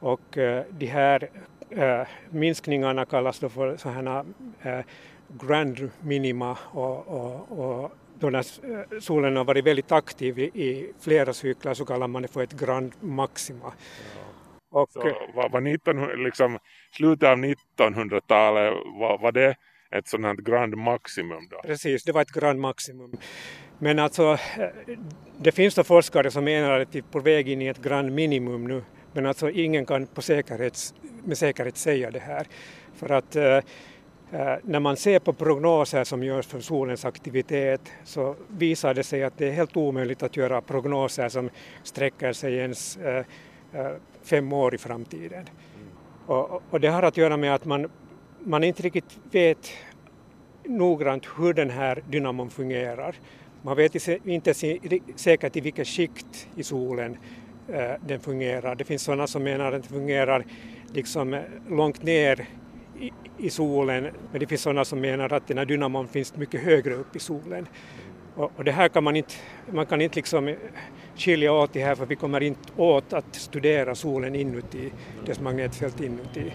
Och 0.00 0.38
äh, 0.38 0.64
de 0.70 0.86
här 0.86 1.28
äh, 1.70 2.06
minskningarna 2.30 3.04
kallas 3.04 3.38
då 3.38 3.48
för 3.48 3.76
sådana 3.76 4.24
äh, 4.62 4.80
grand 5.28 5.90
minima 6.00 6.58
och, 6.72 7.08
och, 7.08 7.58
och 7.58 7.92
då 8.18 8.30
när 8.30 8.38
eh, 8.38 8.98
solen 9.00 9.36
har 9.36 9.44
varit 9.44 9.66
väldigt 9.66 9.92
aktiv 9.92 10.38
i 10.38 10.92
flera 11.00 11.32
cykler 11.32 11.74
så 11.74 11.84
kallar 11.84 12.08
man 12.08 12.22
det 12.22 12.28
för 12.28 12.42
ett 12.42 12.60
grand 12.60 12.92
maxima. 13.00 13.72
Och, 14.70 14.90
så 14.90 15.00
var, 15.34 15.48
var 15.48 15.60
19, 15.60 16.24
liksom, 16.24 16.58
slutet 16.92 17.28
av 17.28 17.38
1900-talet, 17.38 18.72
var, 19.00 19.18
var 19.18 19.32
det 19.32 19.56
ett 19.98 20.08
sådant 20.08 20.26
här 20.26 20.44
grand 20.44 20.76
maximum 20.76 21.48
då? 21.50 21.60
Precis, 21.62 22.04
det 22.04 22.12
var 22.12 22.22
ett 22.22 22.32
grand 22.32 22.60
maximum. 22.60 23.12
Men 23.78 23.98
alltså, 23.98 24.38
det 25.38 25.52
finns 25.52 25.74
då 25.74 25.84
forskare 25.84 26.30
som 26.30 26.44
menar 26.44 26.80
att 26.80 26.94
vi 26.94 26.98
är 26.98 27.02
på 27.02 27.20
väg 27.20 27.48
in 27.48 27.62
i 27.62 27.66
ett 27.66 27.82
grand 27.82 28.12
minimum 28.12 28.64
nu, 28.64 28.82
men 29.12 29.26
alltså 29.26 29.50
ingen 29.50 29.86
kan 29.86 30.06
på 30.06 30.22
säkerhet, 30.22 30.94
med 31.24 31.38
säkerhet 31.38 31.76
säga 31.76 32.10
det 32.10 32.18
här. 32.18 32.46
För 32.94 33.12
att 33.12 33.36
äh, 33.36 33.60
när 34.62 34.80
man 34.80 34.96
ser 34.96 35.18
på 35.18 35.32
prognoser 35.32 36.04
som 36.04 36.22
görs 36.22 36.46
för 36.46 36.60
solens 36.60 37.04
aktivitet 37.04 37.92
så 38.04 38.36
visar 38.48 38.94
det 38.94 39.04
sig 39.04 39.24
att 39.24 39.38
det 39.38 39.48
är 39.48 39.52
helt 39.52 39.76
omöjligt 39.76 40.22
att 40.22 40.36
göra 40.36 40.60
prognoser 40.60 41.28
som 41.28 41.50
sträcker 41.82 42.32
sig 42.32 42.54
ens 42.54 42.96
äh, 42.96 43.24
fem 44.22 44.52
år 44.52 44.74
i 44.74 44.78
framtiden. 44.78 45.40
Mm. 45.40 45.88
Och, 46.26 46.62
och, 46.70 46.80
det 46.80 46.88
har 46.88 47.02
att 47.02 47.16
göra 47.16 47.36
med 47.36 47.54
att 47.54 47.64
man, 47.64 47.90
man 48.44 48.64
inte 48.64 48.82
riktigt 48.82 49.18
vet 49.30 49.72
noggrant 50.64 51.26
hur 51.38 51.54
den 51.54 51.70
här 51.70 52.02
dynamon 52.10 52.50
fungerar. 52.50 53.16
Man 53.62 53.76
vet 53.76 54.08
inte 54.24 54.54
säkert 55.16 55.56
i 55.56 55.60
vilket 55.60 55.88
skikt 55.88 56.48
i 56.56 56.62
solen 56.62 57.16
eh, 57.68 57.92
den 58.06 58.20
fungerar. 58.20 58.74
Det 58.74 58.84
finns 58.84 59.02
sådana 59.02 59.26
som 59.26 59.42
menar 59.42 59.64
att 59.64 59.72
den 59.72 59.82
fungerar 59.82 60.44
liksom 60.92 61.34
eh, 61.34 61.42
långt 61.68 62.02
ner 62.02 62.46
i, 63.38 63.50
solen, 63.50 64.08
men 64.30 64.40
det 64.40 64.46
finns 64.46 64.62
sådana 64.62 64.84
som 64.84 65.00
menar 65.00 65.32
att 65.32 65.46
den 65.48 65.58
här 65.58 65.64
dynamon 65.64 66.08
finns 66.08 66.36
mycket 66.36 66.60
högre 66.60 66.94
upp 66.94 67.16
i 67.16 67.18
solen. 67.18 67.66
Och, 68.34 68.52
och 68.56 68.64
det 68.64 68.72
här 68.72 68.88
kan 68.88 69.04
man 69.04 69.16
inte, 69.16 69.34
man 69.72 69.86
kan 69.86 70.00
inte 70.00 70.16
liksom 70.16 70.48
eh, 70.48 70.56
skilja 71.16 71.52
åt 71.52 71.72
det 71.72 71.84
här 71.84 71.94
för 71.94 72.06
vi 72.06 72.16
kommer 72.16 72.42
inte 72.42 72.72
åt 72.76 73.12
att 73.12 73.34
studera 73.34 73.94
solen 73.94 74.34
inuti, 74.34 74.92
dess 75.26 75.40
magnetfält 75.40 76.00
inuti. 76.00 76.52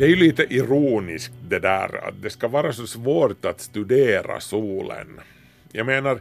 Det 0.00 0.06
är 0.06 0.10
ju 0.10 0.16
lite 0.16 0.54
ironiskt 0.54 1.32
det 1.48 1.58
där 1.58 2.08
att 2.08 2.22
det 2.22 2.30
ska 2.30 2.48
vara 2.48 2.72
så 2.72 2.86
svårt 2.86 3.44
att 3.44 3.60
studera 3.60 4.40
solen. 4.40 5.20
Jag 5.72 5.86
menar, 5.86 6.20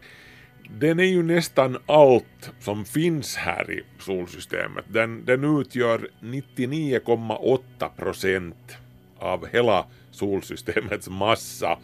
den 0.80 1.00
är 1.00 1.04
ju 1.04 1.24
nästan 1.24 1.78
allt 1.86 2.52
som 2.60 2.86
finns 2.86 3.36
här 3.36 3.72
i 3.72 3.84
solsystemet. 4.00 4.86
Den, 4.88 5.26
den 5.26 5.60
utgör 5.60 6.08
99,8 6.22 7.90
procent 7.98 8.78
av 9.18 9.48
hela 9.48 9.86
solsystemets 10.12 11.10
massa. 11.10 11.80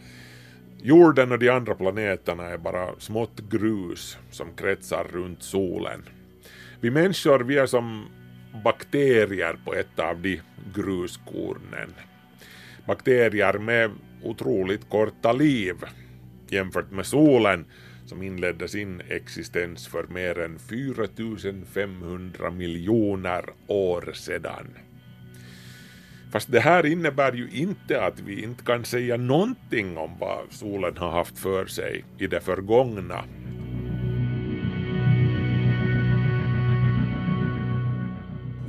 Jorden 0.82 1.32
och 1.32 1.38
de 1.38 1.48
andra 1.48 1.74
planeterna 1.74 2.44
är 2.44 2.58
bara 2.58 2.88
smått 2.98 3.40
grus 3.50 4.18
som 4.30 4.52
kretsar 4.52 5.06
runt 5.12 5.42
solen. 5.42 6.02
Vi 6.80 6.90
människor 6.90 7.38
vi 7.38 7.58
är 7.58 7.66
som 7.66 8.06
bakterier 8.64 9.56
på 9.64 9.74
ett 9.74 9.98
av 9.98 10.20
de 10.20 10.40
gruskornen. 10.74 11.94
Bakterier 12.86 13.58
med 13.58 13.90
otroligt 14.22 14.88
korta 14.88 15.32
liv 15.32 15.74
jämfört 16.48 16.90
med 16.90 17.06
solen 17.06 17.64
som 18.06 18.22
inledde 18.22 18.68
sin 18.68 19.02
existens 19.08 19.88
för 19.88 20.06
mer 20.06 20.38
än 20.38 20.58
4500 20.58 22.50
miljoner 22.50 23.44
år 23.66 24.12
sedan. 24.14 24.66
Fast 26.32 26.52
det 26.52 26.60
här 26.60 26.86
innebär 26.86 27.32
ju 27.32 27.48
inte 27.50 28.02
att 28.02 28.20
vi 28.20 28.42
inte 28.42 28.64
kan 28.64 28.84
säga 28.84 29.16
någonting 29.16 29.98
om 29.98 30.18
vad 30.18 30.46
solen 30.50 30.96
har 30.96 31.10
haft 31.10 31.38
för 31.38 31.66
sig 31.66 32.04
i 32.18 32.26
det 32.26 32.40
förgångna. 32.40 33.24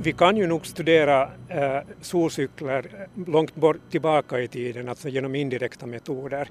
Vi 0.02 0.12
kan 0.12 0.36
ju 0.36 0.46
nog 0.46 0.66
studera 0.66 1.30
eh, 1.48 1.78
solcykler 2.00 3.08
långt 3.26 3.54
bort 3.54 3.90
tillbaka 3.90 4.40
i 4.40 4.48
tiden, 4.48 4.88
alltså 4.88 5.08
genom 5.08 5.34
indirekta 5.34 5.86
metoder. 5.86 6.48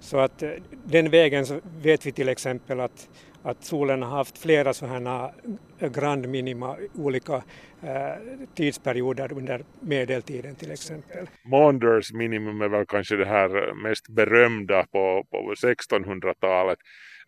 Så 0.00 0.18
att 0.18 0.42
eh, 0.42 0.50
den 0.84 1.10
vägen 1.10 1.46
så 1.46 1.60
vet 1.82 2.06
vi 2.06 2.12
till 2.12 2.28
exempel 2.28 2.80
att, 2.80 3.08
att 3.42 3.64
solen 3.64 4.02
har 4.02 4.16
haft 4.16 4.38
flera 4.38 4.72
sådana 4.72 5.30
eh, 5.78 5.90
grand 5.90 6.28
minima 6.28 6.76
olika 6.94 7.34
eh, 7.82 8.14
tidsperioder 8.54 9.32
under 9.32 9.64
medeltiden 9.80 10.54
till 10.54 10.70
exempel. 10.70 11.26
Maunders 11.44 12.12
minimum 12.12 12.60
är 12.60 12.68
väl 12.68 12.86
kanske 12.86 13.16
det 13.16 13.26
här 13.26 13.68
eh, 13.68 13.74
mest 13.74 14.08
berömda 14.08 14.82
på, 14.82 15.26
på 15.30 15.54
1600-talet. 15.54 16.78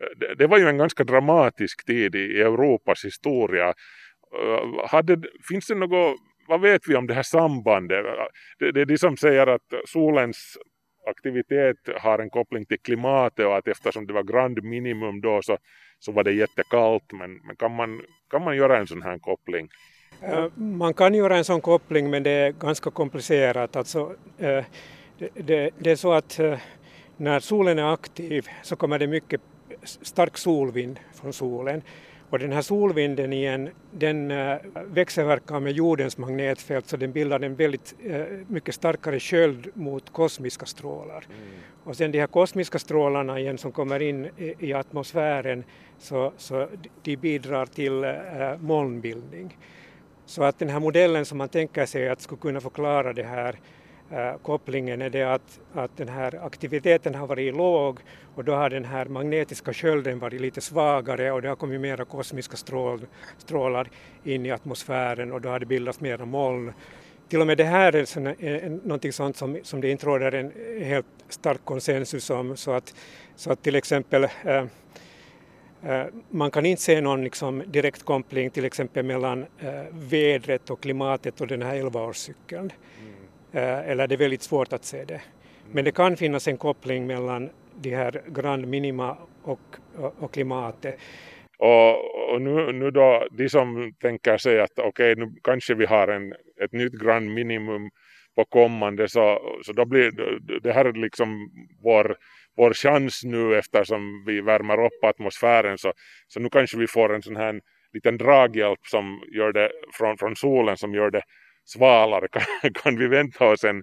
Eh, 0.00 0.18
det, 0.18 0.34
det 0.34 0.46
var 0.46 0.58
ju 0.58 0.68
en 0.68 0.78
ganska 0.78 1.04
dramatisk 1.04 1.86
tid 1.86 2.14
i 2.14 2.40
Europas 2.40 3.04
historia 3.04 3.74
Eh, 4.40 4.88
hade, 4.88 5.22
finns 5.48 5.66
det 5.66 5.74
något, 5.74 6.16
vad 6.48 6.60
vet 6.60 6.88
vi 6.88 6.96
om 6.96 7.06
det 7.06 7.14
här 7.14 7.22
sambandet? 7.22 8.04
Det, 8.58 8.72
det 8.72 8.80
är 8.80 8.86
de 8.86 8.98
som 8.98 9.16
säger 9.16 9.46
att 9.46 9.72
solens 9.86 10.58
aktivitet 11.06 11.76
har 12.00 12.18
en 12.18 12.30
koppling 12.30 12.66
till 12.66 12.80
klimatet 12.80 13.46
och 13.46 13.56
att 13.56 13.68
eftersom 13.68 14.06
det 14.06 14.12
var 14.12 14.22
grand 14.22 14.62
minimum 14.62 15.20
då 15.20 15.42
så, 15.42 15.58
så 15.98 16.12
var 16.12 16.24
det 16.24 16.32
jättekallt. 16.32 17.12
Men, 17.12 17.40
men 17.46 17.56
kan, 17.56 17.74
man, 17.74 18.00
kan 18.30 18.44
man 18.44 18.56
göra 18.56 18.78
en 18.78 18.86
sån 18.86 19.02
här 19.02 19.18
koppling? 19.18 19.68
Eh, 20.20 20.46
man 20.56 20.94
kan 20.94 21.14
göra 21.14 21.36
en 21.36 21.44
sån 21.44 21.60
koppling 21.60 22.10
men 22.10 22.22
det 22.22 22.30
är 22.30 22.52
ganska 22.52 22.90
komplicerat. 22.90 23.76
Alltså, 23.76 24.16
eh, 24.38 24.64
det, 25.18 25.28
det, 25.34 25.70
det 25.78 25.90
är 25.90 25.96
så 25.96 26.12
att 26.12 26.40
när 27.16 27.40
solen 27.40 27.78
är 27.78 27.92
aktiv 27.92 28.48
så 28.62 28.76
kommer 28.76 28.98
det 28.98 29.06
mycket 29.06 29.40
stark 29.84 30.36
solvind 30.38 31.00
från 31.14 31.32
solen 31.32 31.82
och 32.32 32.38
den 32.38 32.52
här 32.52 32.62
solvinden 32.62 33.32
igen, 33.32 33.70
den 33.90 34.30
äh, 34.30 34.56
växelverkar 34.86 35.60
med 35.60 35.72
jordens 35.72 36.18
magnetfält 36.18 36.88
så 36.88 36.96
den 36.96 37.12
bildar 37.12 37.40
en 37.40 37.54
väldigt 37.54 37.94
äh, 38.04 38.22
mycket 38.48 38.74
starkare 38.74 39.20
sköld 39.20 39.70
mot 39.74 40.12
kosmiska 40.12 40.66
strålar. 40.66 41.24
Mm. 41.28 41.48
Och 41.84 41.96
sen 41.96 42.12
de 42.12 42.20
här 42.20 42.26
kosmiska 42.26 42.78
strålarna 42.78 43.40
igen 43.40 43.58
som 43.58 43.72
kommer 43.72 44.02
in 44.02 44.28
i, 44.58 44.72
atmosfären 44.72 45.64
så, 45.98 46.32
så 46.36 46.68
de 47.02 47.16
bidrar 47.16 47.66
till 47.66 48.04
äh, 48.04 48.12
molnbildning. 48.60 49.58
Så 50.26 50.42
att 50.42 50.58
den 50.58 50.68
här 50.68 50.80
modellen 50.80 51.24
som 51.24 51.38
man 51.38 51.48
tänker 51.48 51.86
sig 51.86 52.08
att 52.08 52.20
skulle 52.20 52.40
kunna 52.40 52.60
förklara 52.60 53.12
det 53.12 53.22
här 53.22 53.58
Eh, 54.12 54.36
kopplingen 54.42 55.02
är 55.02 55.10
det 55.10 55.22
att, 55.22 55.60
att 55.74 55.96
den 55.96 56.08
här 56.08 56.46
aktiviteten 56.46 57.14
har 57.14 57.26
varit 57.26 57.56
låg 57.56 58.00
och 58.34 58.44
då 58.44 58.54
har 58.54 58.70
den 58.70 58.84
här 58.84 59.06
magnetiska 59.06 59.72
skölden 59.72 60.18
varit 60.18 60.40
lite 60.40 60.60
svagare 60.60 61.32
och 61.32 61.42
det 61.42 61.48
har 61.48 61.56
kommit 61.56 61.80
mera 61.80 62.04
kosmiska 62.04 62.56
strål, 62.56 63.06
strålar 63.38 63.90
in 64.24 64.46
i 64.46 64.50
atmosfären 64.50 65.32
och 65.32 65.40
då 65.40 65.48
har 65.48 65.60
det 65.60 65.66
bildats 65.66 66.00
mera 66.00 66.24
moln. 66.24 66.72
Till 67.28 67.40
och 67.40 67.46
med 67.46 67.58
det 67.58 67.64
här 67.64 67.96
är 67.96 68.68
någonting 68.68 69.12
sånt 69.12 69.36
som, 69.36 69.58
som 69.62 69.80
det 69.80 69.90
inte 69.90 70.06
råder 70.06 70.32
en 70.32 70.52
helt 70.84 71.06
stark 71.28 71.64
konsensus 71.64 72.30
om 72.30 72.56
så 72.56 72.72
att, 72.72 72.94
så 73.36 73.52
att 73.52 73.62
till 73.62 73.74
exempel 73.74 74.26
äh, 74.44 74.64
man 76.30 76.50
kan 76.50 76.66
inte 76.66 76.82
se 76.82 77.00
någon 77.00 77.24
liksom 77.24 77.62
direkt 77.66 78.02
koppling 78.02 78.50
till 78.50 78.64
exempel 78.64 79.04
mellan 79.04 79.46
äh, 79.58 79.72
vädret 79.92 80.70
och 80.70 80.80
klimatet 80.80 81.40
och 81.40 81.46
den 81.46 81.62
här 81.62 81.76
11-årscykeln. 81.76 82.70
Mm. 83.00 83.11
Eh, 83.52 83.90
eller 83.90 84.06
det 84.06 84.14
är 84.14 84.18
väldigt 84.18 84.42
svårt 84.42 84.72
att 84.72 84.84
se 84.84 85.04
det. 85.04 85.20
Men 85.72 85.84
det 85.84 85.92
kan 85.92 86.16
finnas 86.16 86.48
en 86.48 86.56
koppling 86.56 87.06
mellan 87.06 87.50
de 87.80 87.90
här 87.94 88.22
grand 88.28 88.66
minima 88.66 89.16
och, 89.42 89.76
och, 90.18 90.32
klimatet. 90.32 91.00
Och, 91.58 92.32
och, 92.32 92.42
nu, 92.42 92.72
nu 92.72 92.90
då, 92.90 93.26
de 93.30 93.48
som 93.48 93.92
tänker 94.00 94.38
sig 94.38 94.60
att 94.60 94.78
okej, 94.78 95.12
okay, 95.12 95.24
nu 95.24 95.32
kanske 95.44 95.74
vi 95.74 95.86
har 95.86 96.08
en, 96.08 96.32
ett 96.64 96.72
nytt 96.72 96.92
grand 96.92 97.34
minimum 97.34 97.90
på 98.36 98.44
kommande 98.44 99.08
så, 99.08 99.38
så 99.62 99.72
då 99.72 99.84
blir 99.84 100.12
det 100.60 100.72
här 100.72 100.92
liksom 100.92 101.50
vår, 101.82 102.16
vår 102.56 102.72
chans 102.72 103.24
nu 103.24 103.58
eftersom 103.58 104.24
vi 104.26 104.40
värmer 104.40 104.84
upp 104.84 105.04
atmosfären 105.04 105.78
så, 105.78 105.92
så 106.28 106.40
nu 106.40 106.48
kanske 106.48 106.78
vi 106.78 106.86
får 106.86 107.14
en 107.14 107.22
sån 107.22 107.36
här 107.36 107.60
liten 107.92 108.18
draghjälp 108.18 108.78
som 108.82 109.22
gör 109.36 109.52
det 109.52 109.70
från, 109.92 110.18
från 110.18 110.36
solen 110.36 110.76
som 110.76 110.94
gör 110.94 111.10
det 111.10 111.22
svalare 111.64 112.28
kan, 112.28 112.42
kan 112.74 112.98
vi 112.98 113.08
vänta 113.08 113.48
oss 113.48 113.64
en 113.64 113.82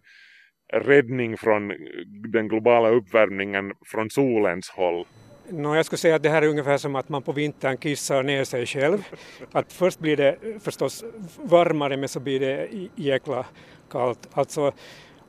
räddning 0.73 1.37
från 1.37 1.73
den 2.31 2.47
globala 2.47 2.89
uppvärmningen 2.89 3.71
från 3.91 4.09
solens 4.09 4.69
håll? 4.69 5.05
No, 5.51 5.75
jag 5.75 5.85
skulle 5.85 5.97
säga 5.97 6.15
att 6.15 6.23
det 6.23 6.29
här 6.29 6.41
är 6.41 6.47
ungefär 6.47 6.77
som 6.77 6.95
att 6.95 7.09
man 7.09 7.21
på 7.21 7.31
vintern 7.31 7.77
kissar 7.77 8.23
ner 8.23 8.43
sig 8.43 8.65
själv. 8.65 9.07
Att 9.51 9.73
först 9.73 9.99
blir 9.99 10.17
det 10.17 10.37
förstås 10.63 11.03
varmare 11.37 11.97
men 11.97 12.09
så 12.09 12.19
blir 12.19 12.39
det 12.39 12.67
jäkla 12.95 13.45
kallt. 13.91 14.29
Alltså, 14.31 14.71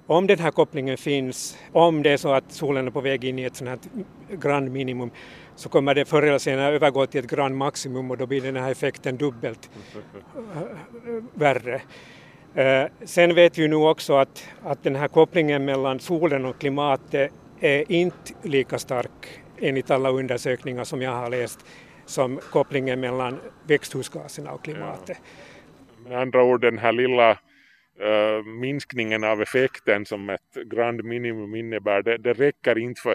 om 0.06 0.26
den 0.26 0.38
här 0.38 0.50
kopplingen 0.50 0.96
finns, 0.96 1.58
om 1.72 2.02
det 2.02 2.10
är 2.10 2.16
så 2.16 2.32
att 2.32 2.52
solen 2.52 2.86
är 2.86 2.90
på 2.90 3.00
väg 3.00 3.24
in 3.24 3.38
i 3.38 3.44
ett 3.44 3.56
sånt 3.56 3.70
här 3.70 3.78
grand 4.36 4.70
minimum, 4.70 5.10
så 5.54 5.68
kommer 5.68 5.94
det 5.94 6.04
förr 6.04 6.22
eller 6.22 6.38
senare 6.38 6.74
övergå 6.74 7.06
till 7.06 7.24
ett 7.24 7.30
grand 7.30 7.56
maximum 7.56 8.10
och 8.10 8.18
då 8.18 8.26
blir 8.26 8.40
den 8.40 8.56
här 8.56 8.70
effekten 8.70 9.16
dubbelt 9.16 9.70
värre. 11.34 11.82
Eh, 12.54 12.86
sen 13.04 13.34
vet 13.34 13.58
vi 13.58 13.68
nu 13.68 13.76
också 13.76 14.14
att, 14.14 14.48
att 14.62 14.82
den 14.82 14.96
här 14.96 15.08
kopplingen 15.08 15.64
mellan 15.64 16.00
solen 16.00 16.44
och 16.44 16.60
klimatet 16.60 17.32
är 17.60 17.92
inte 17.92 18.32
lika 18.42 18.78
stark 18.78 19.40
enligt 19.58 19.90
alla 19.90 20.10
undersökningar 20.10 20.84
som 20.84 21.02
jag 21.02 21.10
har 21.10 21.30
läst 21.30 21.66
som 22.06 22.40
kopplingen 22.50 23.00
mellan 23.00 23.40
växthusgaserna 23.66 24.52
och 24.52 24.64
klimatet. 24.64 25.18
Ja. 26.04 26.08
Med 26.08 26.18
andra 26.18 26.44
ord 26.44 26.60
den 26.60 26.78
här 26.78 26.92
lilla 26.92 27.30
äh, 27.30 28.44
minskningen 28.60 29.24
av 29.24 29.42
effekten 29.42 30.06
som 30.06 30.30
ett 30.30 30.54
grand 30.66 31.04
minimum 31.04 31.54
innebär, 31.54 32.02
det, 32.02 32.18
det 32.18 32.32
räcker 32.32 32.78
inte 32.78 33.00
för 33.00 33.14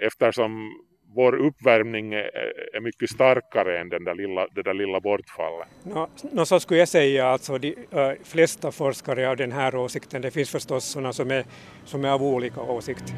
eftersom 0.00 0.72
vår 1.14 1.34
uppvärmning 1.34 2.14
är, 2.14 2.80
mycket 2.80 3.10
starkare 3.10 3.80
än 3.80 3.88
den 3.88 4.04
där 4.04 4.14
lilla, 4.14 4.46
det 4.54 4.62
där 4.62 4.74
lilla 4.74 5.00
bortfallet. 5.00 5.68
No, 5.82 6.08
no, 6.32 6.44
så 6.44 6.60
skulle 6.60 6.80
jag 6.80 6.88
säga, 6.88 7.26
alltså 7.26 7.58
de 7.58 7.68
uh, 7.68 8.12
flesta 8.24 8.72
forskare 8.72 9.30
av 9.30 9.36
den 9.36 9.52
här 9.52 9.76
åsikten, 9.76 10.22
det 10.22 10.30
finns 10.30 10.50
förstås 10.50 10.84
sådana 10.84 11.12
som 11.12 11.30
är, 11.30 11.44
som 11.84 12.04
är 12.04 12.08
av 12.08 12.22
olika 12.22 12.60
åsikt. 12.60 13.14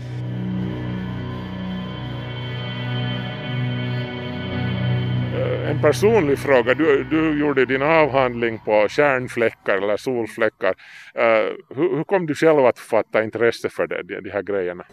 En 5.71 5.81
personlig 5.81 6.39
fråga, 6.39 6.75
du, 6.75 7.05
du 7.05 7.41
gjorde 7.41 7.65
din 7.65 7.83
avhandling 7.83 8.59
på 8.59 8.89
kärnfläckar 8.89 9.77
eller 9.77 9.97
solfläckar. 9.97 10.75
Uh, 11.19 11.77
hur, 11.77 11.97
hur, 11.97 12.05
kom 12.05 12.27
du 12.27 12.35
själv 12.35 12.67
att 12.67 12.79
fatta 12.79 13.25
intresse 13.25 13.69
för 13.69 13.87
det, 13.87 14.03
de, 14.03 14.21
de 14.21 14.31
här 14.31 14.43
grejerna? 14.43 14.85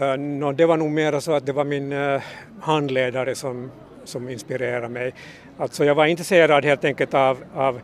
Eh, 0.00 0.16
no, 0.16 0.52
det 0.52 0.66
var 0.66 0.76
nog 0.76 0.90
mer 0.90 1.20
så 1.20 1.32
att 1.32 1.46
det 1.46 1.52
var 1.52 1.64
min 1.64 1.92
eh, 1.92 2.22
handledare 2.60 3.34
som, 3.34 3.70
som 4.04 4.28
inspirerade 4.28 4.88
mig. 4.88 5.14
Alltså 5.58 5.84
jag 5.84 5.94
var 5.94 6.06
intresserad 6.06 6.64
helt 6.64 6.84
enkelt 6.84 7.14
av, 7.14 7.44
av 7.54 7.80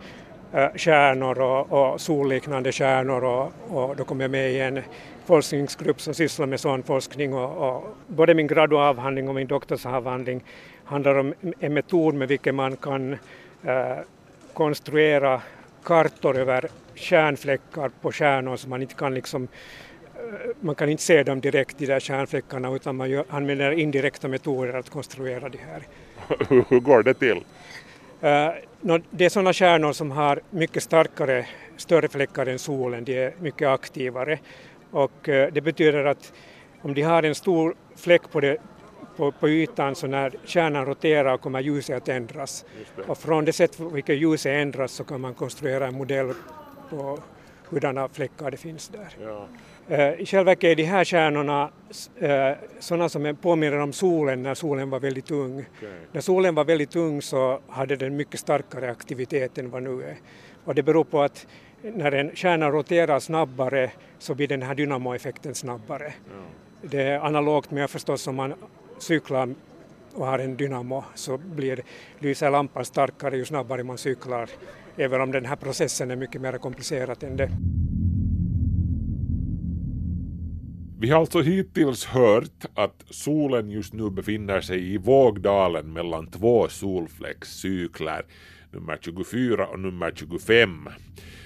eh, 0.52 0.68
stjärnor 0.76 1.40
och, 1.40 1.72
och 1.72 2.00
solliknande 2.00 2.72
stjärnor 2.72 3.24
och, 3.24 3.52
och 3.68 3.96
då 3.96 4.04
kom 4.04 4.20
jag 4.20 4.30
med 4.30 4.52
i 4.52 4.60
en 4.60 4.80
forskningsgrupp 5.24 6.00
som 6.00 6.14
sysslar 6.14 6.46
med 6.46 6.60
sån 6.60 6.82
forskning 6.82 7.34
och, 7.34 7.68
och 7.68 7.96
både 8.06 8.34
min 8.34 8.46
graduavhandling 8.46 9.28
och 9.28 9.34
min 9.34 9.46
doktorsavhandling 9.46 10.44
handlar 10.84 11.14
om 11.14 11.34
en 11.60 11.74
metod 11.74 12.14
med 12.14 12.28
vilken 12.28 12.54
man 12.54 12.76
kan 12.76 13.12
eh, 13.62 13.98
konstruera 14.52 15.42
kartor 15.84 16.38
över 16.38 16.68
kärnfläckar 16.94 17.90
på 18.00 18.12
stjärnor 18.12 18.56
som 18.56 18.70
man 18.70 18.82
inte 18.82 18.94
kan 18.94 19.14
liksom 19.14 19.48
man 20.60 20.74
kan 20.74 20.88
inte 20.88 21.02
se 21.02 21.22
dem 21.22 21.40
direkt, 21.40 21.78
de 21.78 21.86
där 21.86 22.00
kärnfläckarna, 22.00 22.74
utan 22.74 22.96
man 22.96 23.10
gör, 23.10 23.24
använder 23.28 23.70
indirekta 23.70 24.28
metoder 24.28 24.74
att 24.74 24.90
konstruera 24.90 25.48
de 25.48 25.58
här. 25.58 25.82
Hur 26.68 26.80
går 26.80 27.02
det 27.02 27.14
till? 27.14 27.44
No, 28.80 28.98
det 29.10 29.24
är 29.24 29.28
sådana 29.28 29.52
stjärnor 29.52 29.92
som 29.92 30.10
har 30.10 30.40
mycket 30.50 30.82
starkare, 30.82 31.46
större 31.76 32.08
fläckar 32.08 32.46
än 32.46 32.58
solen, 32.58 33.04
de 33.04 33.18
är 33.18 33.34
mycket 33.40 33.68
aktivare. 33.68 34.38
Och 34.90 35.28
uh, 35.28 35.46
det 35.52 35.60
betyder 35.60 36.04
att 36.04 36.32
om 36.82 36.94
de 36.94 37.02
har 37.02 37.22
en 37.22 37.34
stor 37.34 37.74
fläck 37.96 38.30
på, 38.32 38.40
det, 38.40 38.56
på, 39.16 39.32
på 39.32 39.48
ytan 39.48 39.94
så 39.94 40.06
när 40.06 40.32
kärnan 40.44 40.86
roterar 40.86 41.36
kommer 41.36 41.60
ljuset 41.60 41.96
att 41.96 42.08
ändras. 42.08 42.64
Och 43.06 43.18
från 43.18 43.44
det 43.44 43.52
sätt 43.52 43.78
på 43.78 43.88
vilket 43.88 44.16
ljuset 44.16 44.52
ändras 44.52 44.92
så 44.92 45.04
kan 45.04 45.20
man 45.20 45.34
konstruera 45.34 45.86
en 45.86 45.94
modell 45.94 46.34
på 46.90 47.18
hurdana 47.70 48.08
fläckar 48.08 48.50
det 48.50 48.56
finns 48.56 48.88
där. 48.88 49.16
Ja. 49.20 49.46
I 50.18 50.26
själva 50.26 50.44
verket 50.44 50.64
är 50.64 50.76
de 50.76 50.82
här 50.82 51.04
stjärnorna 51.04 51.70
sådana 52.78 53.08
som 53.08 53.36
påminner 53.42 53.78
om 53.78 53.92
solen 53.92 54.42
när 54.42 54.54
solen 54.54 54.90
var 54.90 55.00
väldigt 55.00 55.30
ung. 55.30 55.58
Okay. 55.58 55.88
När 56.12 56.20
solen 56.20 56.54
var 56.54 56.64
väldigt 56.64 56.96
ung 56.96 57.22
så 57.22 57.60
hade 57.68 57.96
den 57.96 58.16
mycket 58.16 58.40
starkare 58.40 58.90
aktivitet 58.90 59.58
än 59.58 59.70
vad 59.70 59.82
nu 59.82 60.02
är. 60.02 60.16
Och 60.64 60.74
det 60.74 60.82
beror 60.82 61.04
på 61.04 61.22
att 61.22 61.46
när 61.82 62.12
en 62.12 62.30
kärna 62.34 62.70
roterar 62.70 63.20
snabbare 63.20 63.90
så 64.18 64.34
blir 64.34 64.48
den 64.48 64.62
här 64.62 64.74
dynamoeffekten 64.74 65.54
snabbare. 65.54 66.12
Ja. 66.26 66.42
Det 66.82 67.02
är 67.02 67.20
analogt 67.20 67.70
med 67.70 67.90
förstås 67.90 68.26
om 68.26 68.36
man 68.36 68.54
cyklar 68.98 69.54
och 70.14 70.26
har 70.26 70.38
en 70.38 70.56
dynamo 70.56 71.04
så 71.14 71.38
blir 71.38 71.82
lyser 72.18 72.50
lampan 72.50 72.84
starkare 72.84 73.36
ju 73.36 73.44
snabbare 73.44 73.82
man 73.82 73.98
cyklar, 73.98 74.50
även 75.00 75.20
om 75.20 75.32
den 75.32 75.46
här 75.46 75.56
processen 75.56 76.10
är 76.10 76.16
mycket 76.16 76.40
mer 76.40 76.58
komplicerad 76.58 77.24
än 77.24 77.36
det. 77.36 77.50
Vi 81.00 81.10
har 81.10 81.20
alltså 81.20 81.40
hittills 81.40 82.04
hört 82.04 82.64
att 82.74 83.04
solen 83.10 83.70
just 83.70 83.92
nu 83.92 84.10
befinner 84.10 84.60
sig 84.60 84.94
i 84.94 84.98
vågdalen 84.98 85.92
mellan 85.92 86.26
två 86.26 86.68
solfläckscykler, 86.68 88.22
nummer 88.70 88.98
24 89.00 89.66
och 89.66 89.80
nummer 89.80 90.12
25. 90.14 90.88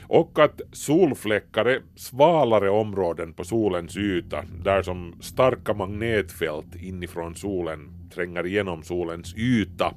Och 0.07 0.39
att 0.39 0.61
solfläckar 0.73 1.65
är 1.65 1.83
svalare 1.97 2.71
områden 2.71 3.33
på 3.33 3.45
solens 3.45 3.97
yta, 3.97 4.45
där 4.65 4.83
som 4.83 5.15
starka 5.21 5.75
magnetfält 5.75 6.77
inifrån 6.77 7.35
solen 7.35 8.09
tränger 8.15 8.47
igenom 8.47 8.83
solens 8.83 9.35
yta. 9.37 9.95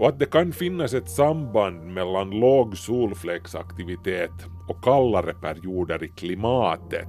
Och 0.00 0.08
att 0.08 0.18
det 0.18 0.26
kan 0.26 0.52
finnas 0.52 0.94
ett 0.94 1.10
samband 1.10 1.86
mellan 1.86 2.30
låg 2.30 2.76
solfläcksaktivitet 2.76 4.30
och 4.68 4.84
kallare 4.84 5.34
perioder 5.34 6.04
i 6.04 6.08
klimatet. 6.08 7.08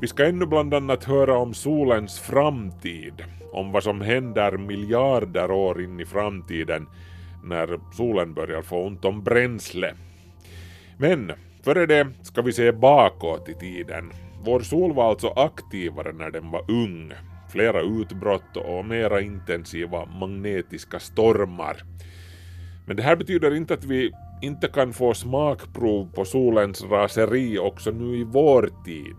Vi 0.00 0.06
ska 0.06 0.26
ännu 0.26 0.46
bland 0.46 0.74
annat 0.74 1.04
höra 1.04 1.38
om 1.38 1.54
solens 1.54 2.20
framtid, 2.20 3.24
om 3.52 3.72
vad 3.72 3.82
som 3.82 4.00
händer 4.00 4.56
miljarder 4.56 5.50
år 5.50 5.82
in 5.82 6.00
i 6.00 6.06
framtiden 6.06 6.86
när 7.44 7.80
solen 7.96 8.34
börjar 8.34 8.62
få 8.62 8.86
ont 8.86 9.04
om 9.04 9.24
bränsle. 9.24 9.94
Men 10.98 11.32
före 11.64 11.86
det 11.86 12.06
ska 12.22 12.42
vi 12.42 12.52
se 12.52 12.72
bakåt 12.72 13.48
i 13.48 13.54
tiden. 13.54 14.12
Vår 14.44 14.60
sol 14.60 14.92
var 14.92 15.10
alltså 15.10 15.28
aktivare 15.28 16.12
när 16.12 16.30
den 16.30 16.50
var 16.50 16.70
ung. 16.70 17.12
Flera 17.52 17.80
utbrott 17.80 18.56
och 18.56 18.84
mera 18.84 19.20
intensiva 19.20 20.04
magnetiska 20.06 20.98
stormar. 20.98 21.76
Men 22.86 22.96
det 22.96 23.02
här 23.02 23.16
betyder 23.16 23.54
inte 23.54 23.74
att 23.74 23.84
vi 23.84 24.12
inte 24.42 24.68
kan 24.68 24.92
få 24.92 25.14
smakprov 25.14 26.12
på 26.14 26.24
solens 26.24 26.84
raseri 26.84 27.58
också 27.58 27.90
nu 27.90 28.16
i 28.16 28.24
vår 28.24 28.70
tid. 28.84 29.16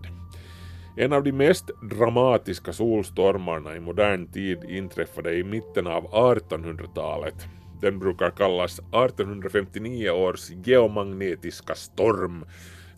En 0.98 1.14
av 1.14 1.24
de 1.24 1.32
mest 1.32 1.66
dramatiska 1.84 2.74
solstormarna 2.74 3.76
i 3.76 3.80
modern 3.80 4.28
tid 4.28 4.64
inträffade 4.70 5.34
i 5.34 5.44
mitten 5.44 5.88
av 5.88 6.04
1800-talet. 6.12 7.36
Den 7.82 8.00
brukar 8.00 8.30
kallas 8.30 8.80
1859 8.80 10.10
års 10.10 10.50
geomagnetiska 10.50 11.76
storm 11.76 12.46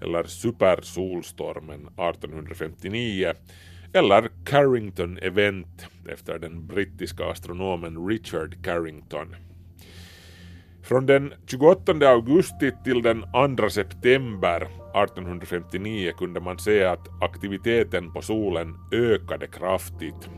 eller 0.01 0.23
supersolstormen 0.23 1.79
1859 1.79 3.33
eller 3.93 4.29
Carrington 4.45 5.17
Event 5.17 5.87
efter 6.09 6.39
den 6.39 6.67
brittiska 6.67 7.25
astronomen 7.25 8.07
Richard 8.07 8.65
Carrington. 8.65 9.35
Från 10.83 11.05
den 11.05 11.33
28 11.47 11.91
augusti 12.09 12.71
till 12.83 13.01
den 13.01 13.25
2 13.57 13.69
september 13.69 14.61
1859 14.61 16.11
kunde 16.17 16.39
man 16.39 16.59
se 16.59 16.83
att 16.83 17.23
aktiviteten 17.23 18.13
på 18.13 18.21
solen 18.21 18.75
ökade 18.91 19.47
kraftigt. 19.47 20.29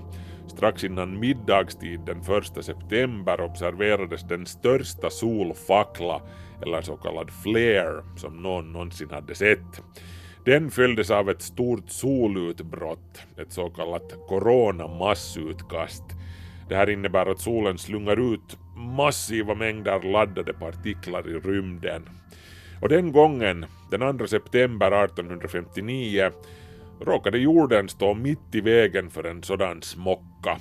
Strax 0.48 0.84
innan 0.84 1.20
middagstid 1.20 2.00
den 2.06 2.20
1 2.20 2.66
september 2.66 3.42
observerades 3.42 4.22
den 4.28 4.46
största 4.46 5.10
solfackla, 5.10 6.22
eller 6.62 6.82
så 6.82 6.98
kallad 6.98 7.32
flare, 7.44 8.04
som 8.18 8.38
någon 8.44 8.74
någonsin 8.74 9.10
hade 9.12 9.36
sett. 9.36 9.82
Den 10.46 10.72
följdes 10.72 11.12
av 11.12 11.30
ett 11.30 11.42
stort 11.42 11.90
solutbrott, 11.90 13.24
ett 13.38 13.52
så 13.52 13.70
kallat 13.70 14.28
coronamassutkast. 14.28 16.04
Det 16.70 16.76
här 16.76 16.90
innebär 16.90 17.26
att 17.26 17.40
solen 17.40 17.78
slungar 17.78 18.34
ut 18.34 18.58
massiva 18.76 19.56
mängder 19.56 20.12
laddade 20.12 20.54
partiklar 20.54 21.30
i 21.30 21.40
rymden. 21.40 22.10
Och 22.82 22.90
den 22.90 23.12
gången, 23.12 23.66
den 23.92 24.18
2 24.18 24.28
september 24.28 25.04
1859, 25.04 26.32
råkade 27.02 27.38
jorden 27.38 27.90
stå 27.90 28.14
mitt 28.14 28.56
i 28.56 28.62
vägen 28.62 29.10
för 29.10 29.24
en 29.24 29.44
sådan 29.44 29.82
smocka. 29.82 30.58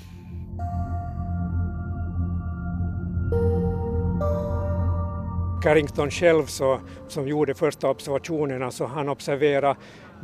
Carrington 5.64 6.10
själv 6.10 6.46
så, 6.46 6.80
som 7.08 7.28
gjorde 7.28 7.54
första 7.54 7.88
observationerna 7.88 8.70
så 8.70 8.86
han 8.86 9.08
observerade 9.08 9.76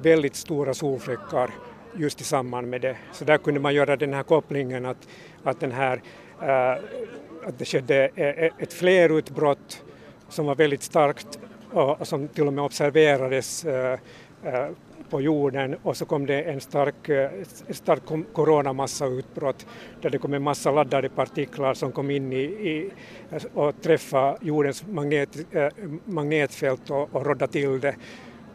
väldigt 0.03 0.37
stora 0.37 0.75
solfläckar 0.75 1.51
just 1.97 2.21
i 2.21 2.25
samband 2.25 2.69
med 2.69 2.81
det. 2.81 2.97
Så 3.13 3.25
där 3.25 3.39
kunde 3.39 3.61
man 3.61 3.75
göra 3.75 3.97
den 3.97 4.15
här 4.15 4.23
kopplingen 4.23 4.87
att, 4.87 5.09
att, 5.45 5.61
den 5.61 5.73
här, 5.73 6.03
äh, 6.43 6.83
att 7.49 7.59
det 7.59 7.65
skedde 7.65 8.11
eh, 8.15 8.27
eh, 8.27 8.53
ett 8.59 8.73
flerutbrott 8.73 9.83
som 10.29 10.47
var 10.47 10.55
väldigt 10.55 10.83
starkt 10.83 11.39
och, 11.71 12.07
som 12.07 12.29
till 12.29 12.47
och 12.47 12.53
med 12.53 12.65
observerades 12.65 13.65
äh, 13.65 13.99
på 15.11 15.21
jorden 15.21 15.77
och 15.83 15.97
så 15.97 16.05
kom 16.05 16.27
det 16.27 16.43
en 16.43 16.61
stark, 16.61 17.09
eh, 17.09 17.31
stark 17.69 18.03
coronamassautbrott 18.33 19.67
där 20.01 20.11
det 20.11 20.19
kom 20.19 20.35
en 20.35 20.43
massa 20.43 20.71
laddade 20.71 21.09
partiklar 21.09 21.75
som 21.75 21.93
kom 21.93 22.11
in 22.11 22.33
i, 22.33 22.43
i 22.43 22.91
och 23.55 23.83
träffade 23.83 24.37
jordens 24.41 24.87
magnet, 24.87 25.37
äh, 25.51 25.63
eh, 25.63 25.71
magnetfält 26.05 26.91
och, 26.91 27.15
och 27.15 27.27
rådda 27.27 27.47
till 27.47 27.81
det. 27.81 27.95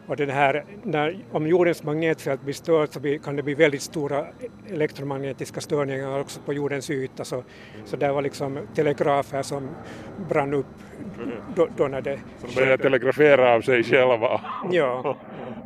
Och 0.06 0.16
den 0.16 0.30
här, 0.30 0.64
när, 0.82 1.18
om 1.32 1.46
jordens 1.46 1.82
magnetfält 1.82 2.42
blir 2.42 2.54
stört 2.54 2.92
så 2.92 3.00
blir, 3.00 3.18
kan 3.18 3.36
det 3.36 3.42
bli 3.42 3.54
väldigt 3.54 3.82
stora 3.82 4.26
elektromagnetiska 4.70 5.60
störningar 5.60 6.20
också 6.20 6.40
på 6.40 6.52
jordens 6.52 6.90
yta. 6.90 7.24
Så, 7.24 7.44
så 7.84 7.96
det 7.96 8.12
var 8.12 8.22
liksom 8.22 8.58
telegrafer 8.74 9.42
som 9.42 9.68
brann 10.28 10.54
upp 10.54 10.66
då, 11.54 11.68
då 11.76 11.88
när 11.88 12.00
det 12.00 12.18
Som 12.38 12.50
började 12.54 12.82
telegrafera 12.82 13.54
av 13.54 13.60
sig 13.60 13.84
själva. 13.84 14.40
Ja. 14.70 15.16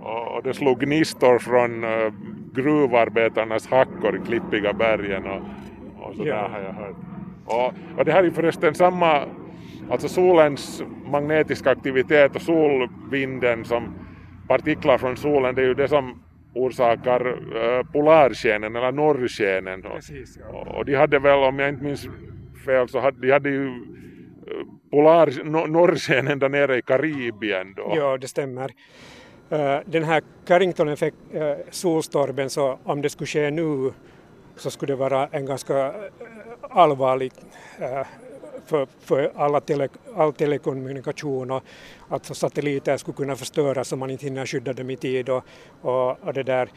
och 0.37 0.42
det 0.42 0.55
slog 0.55 0.81
gnistor 0.81 1.38
från 1.38 1.85
uh, 1.85 2.12
gruvarbetarnas 2.55 3.66
hackor 3.66 4.16
i 4.16 4.26
klippiga 4.26 4.72
bergen 4.72 5.26
och, 5.26 5.40
och 6.09 6.14
sådär 6.16 6.29
Ja. 6.31 6.48
har 6.53 6.61
jag 6.61 6.72
hört. 6.72 6.96
Och, 7.44 7.98
och 7.98 8.05
det 8.05 8.12
här 8.12 8.24
är 8.24 8.31
förresten 8.31 8.74
samma, 8.74 9.24
alltså 9.90 10.09
solens 10.09 10.83
magnetiska 11.11 11.70
aktivitet 11.70 12.37
och 12.37 12.42
solvinden 12.42 13.64
som 13.64 13.94
partiklar 14.51 14.99
från 14.99 15.17
solen, 15.17 15.55
det 15.55 15.63
är 15.63 15.67
ju 15.67 15.75
det 15.75 15.89
som 15.89 16.23
orsakar 16.55 17.27
uh, 17.27 17.83
polarskenen 17.93 18.77
eller 18.77 18.93
norrskenen. 18.93 19.87
Och, 19.87 19.95
Precis, 19.95 20.39
ja. 20.41 20.47
och, 20.59 20.67
och 20.77 20.85
de 20.85 20.95
hade 20.95 21.19
väl, 21.19 21.39
om 21.39 21.59
jag 21.59 21.69
inte 21.69 21.85
minns 21.85 22.09
fel, 22.67 22.89
så 22.89 23.01
hade 23.01 23.21
de 23.21 23.33
hade 23.33 23.51
ju 23.51 23.67
eh, 23.67 23.73
polar, 24.91 25.45
no, 25.45 25.67
norrskenen 25.67 26.39
där 26.39 26.49
nere 26.49 26.79
i 26.79 26.83
Karibien 26.83 27.75
då. 27.77 27.93
Ja, 27.97 28.19
det 28.19 28.29
stämmer. 28.29 28.71
Eh, 29.51 29.79
Den 29.85 30.05
här 30.05 30.23
Carrington-solstormen, 30.47 32.49
så 32.49 32.79
om 32.85 33.03
det 33.03 33.11
skulle 33.11 33.27
ske 33.27 33.51
nu 33.51 33.93
så 34.57 34.71
skulle 34.71 34.93
det 34.93 34.97
vara 34.97 35.29
en 35.33 35.47
ganska 35.47 35.87
eh, 35.87 35.93
allvarlig 36.71 37.33
eh, 37.79 38.07
för, 38.71 38.87
för 39.01 39.33
alla 39.37 39.61
tele, 39.61 39.89
all 40.17 40.33
telekommunikation 40.33 41.51
och 41.51 41.63
alltså 42.09 42.35
satelliter 42.35 42.97
skulle 42.97 43.17
kunna 43.17 43.37
förstöras 43.37 43.93
om 43.93 43.99
man 43.99 44.11
inte 44.11 44.25
hinner 44.25 44.47
skydda 44.47 44.73
dem 44.73 44.91
i 44.91 44.97
tid 44.97 45.29
och, 45.29 45.45
och, 45.83 46.27
och 46.27 46.33
det 46.33 46.43
där. 46.43 46.69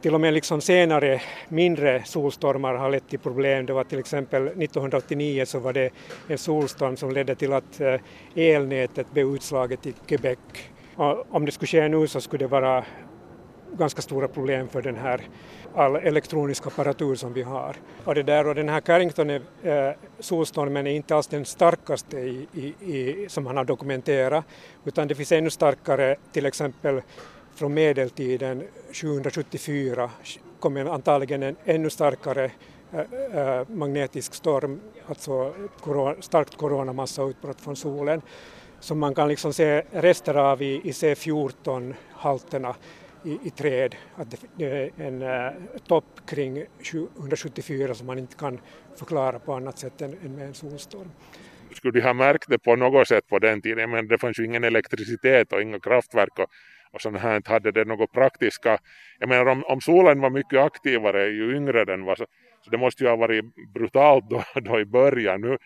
Till 0.00 0.14
och 0.14 0.20
med 0.20 0.34
liksom 0.34 0.60
senare 0.60 1.22
mindre 1.48 2.02
solstormar 2.04 2.74
har 2.74 2.90
lett 2.90 3.08
till 3.08 3.18
problem. 3.18 3.66
Det 3.66 3.72
var 3.72 3.84
till 3.84 3.98
exempel 3.98 4.42
1989 4.46 5.44
så 5.46 5.58
var 5.58 5.72
det 5.72 5.90
en 6.28 6.38
solstorm 6.38 6.96
som 6.96 7.10
ledde 7.10 7.34
till 7.34 7.52
att 7.52 7.80
eh, 7.80 8.00
elnätet 8.34 9.12
blev 9.12 9.34
utslaget 9.34 9.86
i 9.86 9.94
Quebec. 10.06 10.38
Och 10.96 11.34
om 11.34 11.46
det 11.46 11.52
skulle 11.52 11.68
ske 11.68 11.88
nu 11.88 12.06
så 12.06 12.20
skulle 12.20 12.44
det 12.44 12.50
vara 12.50 12.84
ganska 13.78 14.02
stora 14.02 14.28
problem 14.28 14.68
för 14.68 14.82
den 14.82 14.96
här 14.96 15.20
all 15.74 15.96
elektronisk 15.96 16.66
apparatur 16.66 17.14
som 17.14 17.32
vi 17.32 17.42
har. 17.42 17.76
Och, 18.04 18.14
det 18.14 18.22
där, 18.22 18.46
och 18.46 18.54
den 18.54 18.68
här 18.68 18.80
Carrington 18.80 19.30
eh, 19.30 19.40
solstormen 20.18 20.86
är 20.86 20.90
inte 20.90 21.16
alls 21.16 21.26
den 21.26 21.44
starkaste 21.44 22.18
i, 22.18 22.46
i, 22.52 22.66
i, 22.66 23.26
som 23.28 23.46
han 23.46 23.56
har 23.56 23.64
dokumenterat 23.64 24.44
utan 24.84 25.08
det 25.08 25.14
finns 25.14 25.32
ännu 25.32 25.50
starkare 25.50 26.16
till 26.32 26.46
exempel 26.46 27.02
från 27.54 27.74
medeltiden 27.74 28.62
774 28.92 30.10
kom 30.60 30.76
en, 30.76 30.88
antagligen 30.88 31.42
en 31.42 31.56
ännu 31.64 31.90
starkare 31.90 32.50
äh, 32.92 33.68
magnetisk 33.68 34.34
storm, 34.34 34.80
alltså 35.06 35.54
starkt 36.20 36.56
coronamassautbrott 36.56 37.60
från 37.60 37.76
solen 37.76 38.22
som 38.80 38.98
man 38.98 39.14
kan 39.14 39.28
liksom 39.28 39.52
se 39.52 39.82
rester 39.90 40.34
av 40.34 40.62
i, 40.62 40.80
i 40.84 40.90
C14-halterna 40.90 42.74
i, 43.26 43.38
i 43.42 43.50
träd. 43.50 43.96
Att 44.16 44.30
det, 44.30 44.36
det 44.56 44.64
är 44.64 44.90
en 45.06 45.22
äh, 45.22 45.52
topp 45.88 46.20
kring 46.26 46.64
774 46.82 47.94
som 47.94 48.06
man 48.06 48.18
inte 48.18 48.36
kan 48.36 48.60
förklara 48.98 49.38
på 49.38 49.54
annat 49.54 49.78
sätt 49.78 50.02
än, 50.02 50.16
än 50.24 50.34
med 50.34 50.46
en 50.46 50.54
solstorm. 50.54 51.10
Skulle 51.74 52.00
de 52.00 52.06
ha 52.06 52.12
märkt 52.12 52.48
det 52.48 52.58
på 52.58 52.76
något 52.76 53.08
sätt 53.08 53.28
på 53.28 53.38
den 53.38 53.62
tiden? 53.62 53.90
Men 53.90 54.08
det 54.08 54.18
fanns 54.18 54.38
ju 54.38 54.44
ingen 54.44 54.64
elektricitet 54.64 55.52
och 55.52 55.62
inga 55.62 55.80
kraftverk 55.80 56.38
och, 56.38 56.46
och 56.92 57.00
sånt 57.00 57.18
här. 57.18 57.42
Hade 57.44 57.72
det 57.72 57.84
något 57.84 58.12
praktiska. 58.12 58.78
Jag 59.18 59.28
menar 59.28 59.46
om, 59.46 59.64
om 59.64 59.80
solen 59.80 60.20
var 60.20 60.30
mycket 60.30 60.58
aktivare 60.58 61.26
ju 61.26 61.56
yngre 61.56 61.84
den 61.84 62.04
var 62.04 62.16
så, 62.16 62.26
så 62.60 62.70
det 62.70 62.78
måste 62.78 63.04
ju 63.04 63.10
ha 63.10 63.16
varit 63.16 63.44
brutalt 63.74 64.24
då, 64.30 64.44
då 64.60 64.80
i 64.80 64.84
början. 64.84 65.40
Nu 65.40 65.58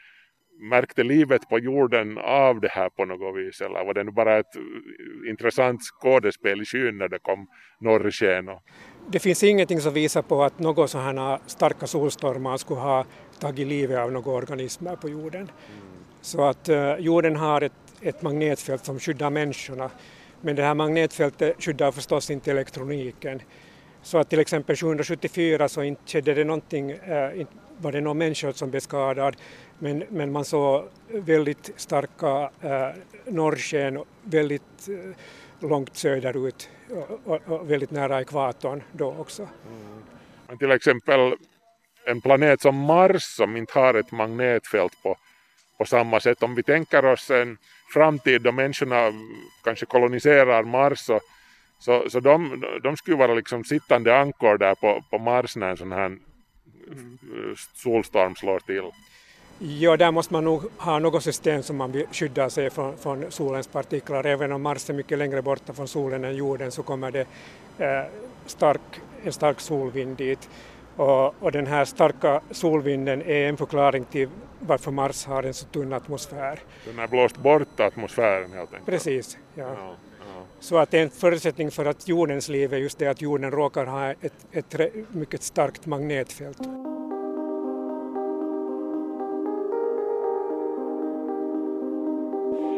märkte 0.60 1.02
livet 1.02 1.48
på 1.48 1.58
jorden 1.58 2.18
av 2.18 2.60
det 2.60 2.68
här 2.70 2.88
på 2.88 3.04
något 3.04 3.36
vis 3.36 3.60
eller 3.60 3.84
var 3.84 3.94
det 3.94 4.04
nu 4.04 4.10
bara 4.10 4.38
ett 4.38 4.56
uh, 4.56 5.30
intressant 5.30 5.80
skådespel 5.82 6.62
i 6.62 6.64
skyn 6.64 6.98
när 6.98 7.08
det 7.08 7.18
kom 7.18 7.46
norrsken? 7.80 8.48
Och... 8.48 8.62
Det 9.10 9.18
finns 9.18 9.42
ingenting 9.42 9.80
som 9.80 9.94
visar 9.94 10.22
på 10.22 10.42
att 10.42 10.58
några 10.58 10.88
sådana 10.88 11.40
starka 11.46 11.86
solstormar 11.86 12.56
skulle 12.56 12.80
ha 12.80 13.04
tagit 13.40 13.68
livet 13.68 13.98
av 13.98 14.12
några 14.12 14.30
organismer 14.30 14.96
på 14.96 15.08
jorden. 15.08 15.42
Mm. 15.42 15.50
Så 16.20 16.44
att 16.44 16.68
uh, 16.68 16.96
jorden 16.98 17.36
har 17.36 17.60
ett, 17.60 17.72
ett 18.00 18.22
magnetfält 18.22 18.84
som 18.84 18.98
skyddar 18.98 19.30
människorna 19.30 19.90
men 20.40 20.56
det 20.56 20.62
här 20.62 20.74
magnetfältet 20.74 21.64
skyddar 21.64 21.92
förstås 21.92 22.30
inte 22.30 22.50
elektroniken. 22.50 23.42
Så 24.02 24.18
att 24.18 24.30
till 24.30 24.38
exempel 24.38 24.76
774 24.76 25.68
så 25.68 25.82
inte 25.82 26.02
skedde 26.06 26.34
det 26.34 26.44
någonting, 26.44 26.90
äh, 26.90 27.46
var 27.78 27.92
det 27.92 28.00
någon 28.00 28.18
människa 28.18 28.52
som 28.52 28.70
blev 28.70 28.80
skadad 28.80 29.36
men, 29.82 30.04
men 30.08 30.32
man 30.32 30.44
såg 30.44 30.88
väldigt 31.08 31.70
starka 31.76 32.50
äh, 32.60 32.88
norrsken 33.32 34.04
väldigt 34.22 34.88
äh, 34.88 35.68
långt 35.68 35.96
söderut 35.96 36.68
och, 36.90 37.20
och, 37.24 37.40
och, 37.46 37.70
väldigt 37.70 37.90
nära 37.90 38.20
ekvatorn 38.20 38.82
då 38.92 39.16
också. 39.18 39.48
Mm. 39.68 40.58
Till 40.58 40.70
exempel 40.70 41.34
en 42.04 42.20
planet 42.20 42.60
som 42.60 42.76
Mars 42.76 43.22
som 43.22 43.56
inte 43.56 43.78
har 43.78 43.94
ett 43.94 44.12
magnetfält 44.12 45.02
på, 45.02 45.16
på 45.78 45.84
samma 45.84 46.20
sätt. 46.20 46.42
Om 46.42 46.54
vi 46.54 46.62
tänker 46.62 47.04
oss 47.04 47.30
en 47.30 47.58
framtid 47.94 48.42
då 48.42 48.52
människorna 48.52 49.12
kanske 49.64 49.86
koloniserar 49.86 50.62
Mars 50.62 50.98
så, 50.98 51.20
så, 51.78 52.10
så 52.10 52.20
de, 52.20 52.64
de 52.82 52.96
skulle 52.96 53.16
vara 53.16 53.34
liksom 53.34 53.64
sittande 53.64 54.18
ankor 54.18 54.58
där 54.58 54.74
på, 54.74 55.04
på 55.10 55.18
Mars 55.18 55.56
när 55.56 55.70
en 55.70 55.76
sån 55.76 55.92
här 55.92 56.10
eh, 56.90 57.54
solstorm 57.74 58.34
slår 58.34 58.60
till. 58.60 58.90
Ja, 59.62 59.96
där 59.96 60.10
måste 60.10 60.32
man 60.32 60.44
nog 60.44 60.62
ha 60.78 60.98
något 60.98 61.22
system 61.22 61.62
som 61.62 61.76
man 61.76 61.92
vill 61.92 62.06
skydda 62.12 62.50
sig 62.50 62.70
från, 62.70 62.96
från 62.96 63.24
solens 63.28 63.68
partiklar. 63.68 64.26
Även 64.26 64.52
om 64.52 64.62
Mars 64.62 64.90
är 64.90 64.94
mycket 64.94 65.18
längre 65.18 65.42
borta 65.42 65.72
från 65.72 65.88
solen 65.88 66.24
än 66.24 66.36
jorden 66.36 66.72
så 66.72 66.82
kommer 66.82 67.10
det 67.10 67.26
eh, 67.78 68.04
stark, 68.46 68.80
en 69.24 69.32
stark 69.32 69.60
solvind 69.60 70.16
dit. 70.16 70.48
Och, 70.96 71.42
och, 71.42 71.52
den 71.52 71.66
här 71.66 71.84
starka 71.84 72.40
solvinden 72.50 73.22
är 73.22 73.48
en 73.48 73.56
förklaring 73.56 74.04
till 74.04 74.28
varför 74.60 74.90
Mars 74.90 75.26
har 75.26 75.42
en 75.42 75.54
så 75.54 75.66
tunn 75.66 75.92
atmosfär. 75.92 76.58
Den 76.84 76.98
har 76.98 77.08
blåst 77.08 77.36
bort 77.36 77.80
atmosfären 77.80 78.52
helt 78.52 78.70
enkelt? 78.70 78.86
Precis, 78.86 79.38
ja, 79.54 79.74
ja. 79.78 79.94
Så 80.60 80.78
att 80.78 80.94
en 80.94 81.10
förutsättning 81.10 81.70
för 81.70 81.84
att 81.84 82.08
jordens 82.08 82.48
liv 82.48 82.74
är 82.74 82.78
just 82.78 82.98
det 82.98 83.06
att 83.06 83.22
jorden 83.22 83.50
råkar 83.50 83.86
ha 83.86 84.10
ett, 84.10 84.46
ett 84.52 84.94
mycket 85.12 85.42
starkt 85.42 85.86
magnetfält. 85.86 86.58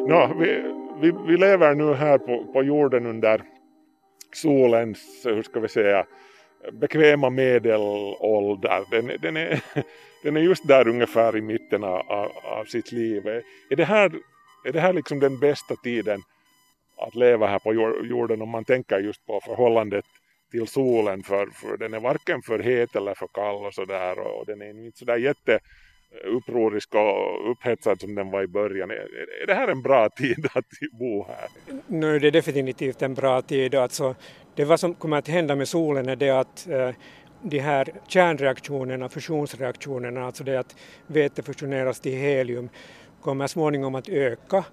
Ja, 0.09 0.35
vi, 0.39 0.63
vi, 1.01 1.13
vi 1.27 1.37
lever 1.37 1.75
nu 1.75 1.95
här 1.95 2.19
på, 2.19 2.53
på 2.53 2.63
jorden 2.63 3.07
under 3.07 3.43
solens, 4.33 5.23
hur 5.25 5.43
ska 5.43 5.61
vi 5.61 5.69
säga, 5.69 6.07
bekväma 6.73 7.31
medelålder. 7.31 8.91
Den, 8.91 9.21
den, 9.23 9.37
är, 9.37 9.63
den 10.23 10.37
är 10.37 10.41
just 10.41 10.69
där 10.69 10.89
ungefär 10.89 11.37
i 11.37 11.41
mitten 11.41 11.85
av, 11.85 12.31
av 12.45 12.65
sitt 12.65 12.93
liv. 12.93 13.27
Är 13.71 13.77
det, 13.77 13.85
här, 13.85 14.13
är 14.65 14.73
det 14.73 14.81
här 14.81 14.93
liksom 14.93 15.21
den 15.21 15.39
bästa 15.39 15.77
tiden 15.77 16.21
att 16.97 17.15
leva 17.15 17.47
här 17.47 17.59
på 17.59 17.75
jorden 18.05 18.43
om 18.43 18.49
man 18.49 18.65
tänker 18.65 18.99
just 18.99 19.27
på 19.27 19.41
förhållandet 19.41 20.05
till 20.51 20.67
solen 20.67 21.23
för, 21.23 21.47
för 21.47 21.77
den 21.77 21.95
är 21.95 22.01
varken 22.01 22.43
för 22.43 22.59
het 22.59 22.97
eller 22.97 23.15
för 23.15 23.27
kall 23.27 23.67
och 23.67 23.75
sådär 23.75 24.19
och 24.19 24.47
den 24.47 24.63
är 24.63 24.71
inte 24.71 24.99
sådär 24.99 25.17
jätte 25.17 25.59
upprorisk 26.25 26.95
och 26.95 27.51
upphetsad 27.51 28.01
som 28.01 28.15
den 28.15 28.31
var 28.31 28.43
i 28.43 28.47
början. 28.47 28.91
Är, 28.91 29.47
det 29.47 29.55
här 29.55 29.69
en 29.69 29.83
bra 29.83 30.09
tid 30.09 30.47
att 30.55 30.65
bo 30.93 31.27
här? 31.29 31.49
Nu 31.87 32.19
det 32.19 32.27
är 32.27 32.31
definitivt 32.31 33.03
en 33.03 33.15
bra 33.15 33.43
tid. 33.43 33.75
Alltså, 33.75 34.15
det 34.55 34.65
vad 34.65 34.81
som 34.81 34.95
kommer 34.95 35.19
att 35.19 35.29
hända 35.29 35.57
med 35.57 35.69
solen 35.69 36.09
är 36.09 36.17
det 36.17 36.31
att 36.31 36.69
eh, 36.69 36.91
de 37.43 37.59
här 37.59 37.89
kärnreaktionerna, 38.09 39.09
fusionsreaktionerna, 39.09 40.27
alltså 40.27 40.45
det 40.45 40.57
att 40.57 40.77
vete 41.07 41.43
fusioneras 41.43 42.01
till 42.01 42.17
helium, 42.17 42.69
kommer 43.21 43.47
småningom 43.47 43.95
att 43.95 44.09
öka 44.09 44.65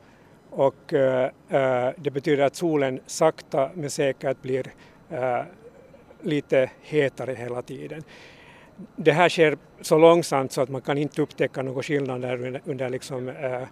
och 0.49 0.93
eh, 0.93 1.31
eh, 1.49 1.89
det 1.97 2.11
betyder 2.11 2.43
att 2.43 2.55
solen 2.55 2.99
sakta 3.05 3.71
men 3.73 3.89
säkert 3.89 4.41
blir 4.41 4.65
lite 6.21 6.69
hetare 6.81 7.33
hela 7.33 7.61
tiden 7.61 8.03
det 8.95 9.11
här 9.11 9.29
sker 9.29 9.57
så 9.81 9.97
långsamt 9.97 10.51
så 10.51 10.61
att 10.61 10.69
man 10.69 10.81
kan 10.81 10.97
inte 10.97 11.21
upptäcka 11.21 11.61
några 11.61 11.83
skillnader 11.83 12.45
under, 12.45 12.61
under 12.65 12.89
liksom, 12.89 13.27
äh, 13.29 13.63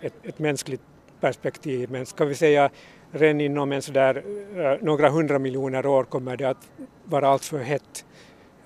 ett, 0.00 0.14
ett 0.22 0.38
mänskligt 0.38 0.82
perspektiv 1.20 1.90
men 1.90 2.06
ska 2.06 2.24
vi 2.24 2.34
säga 2.34 2.70
redan 3.12 3.40
inom 3.40 3.72
en 3.72 3.82
sådär, 3.82 4.24
äh, 4.56 4.84
några 4.84 5.08
hundra 5.08 5.38
miljoner 5.38 5.86
år 5.86 6.04
kommer 6.04 6.36
det 6.36 6.44
att 6.44 6.70
vara 7.04 7.28
alltför 7.28 7.58
hett. 7.58 8.04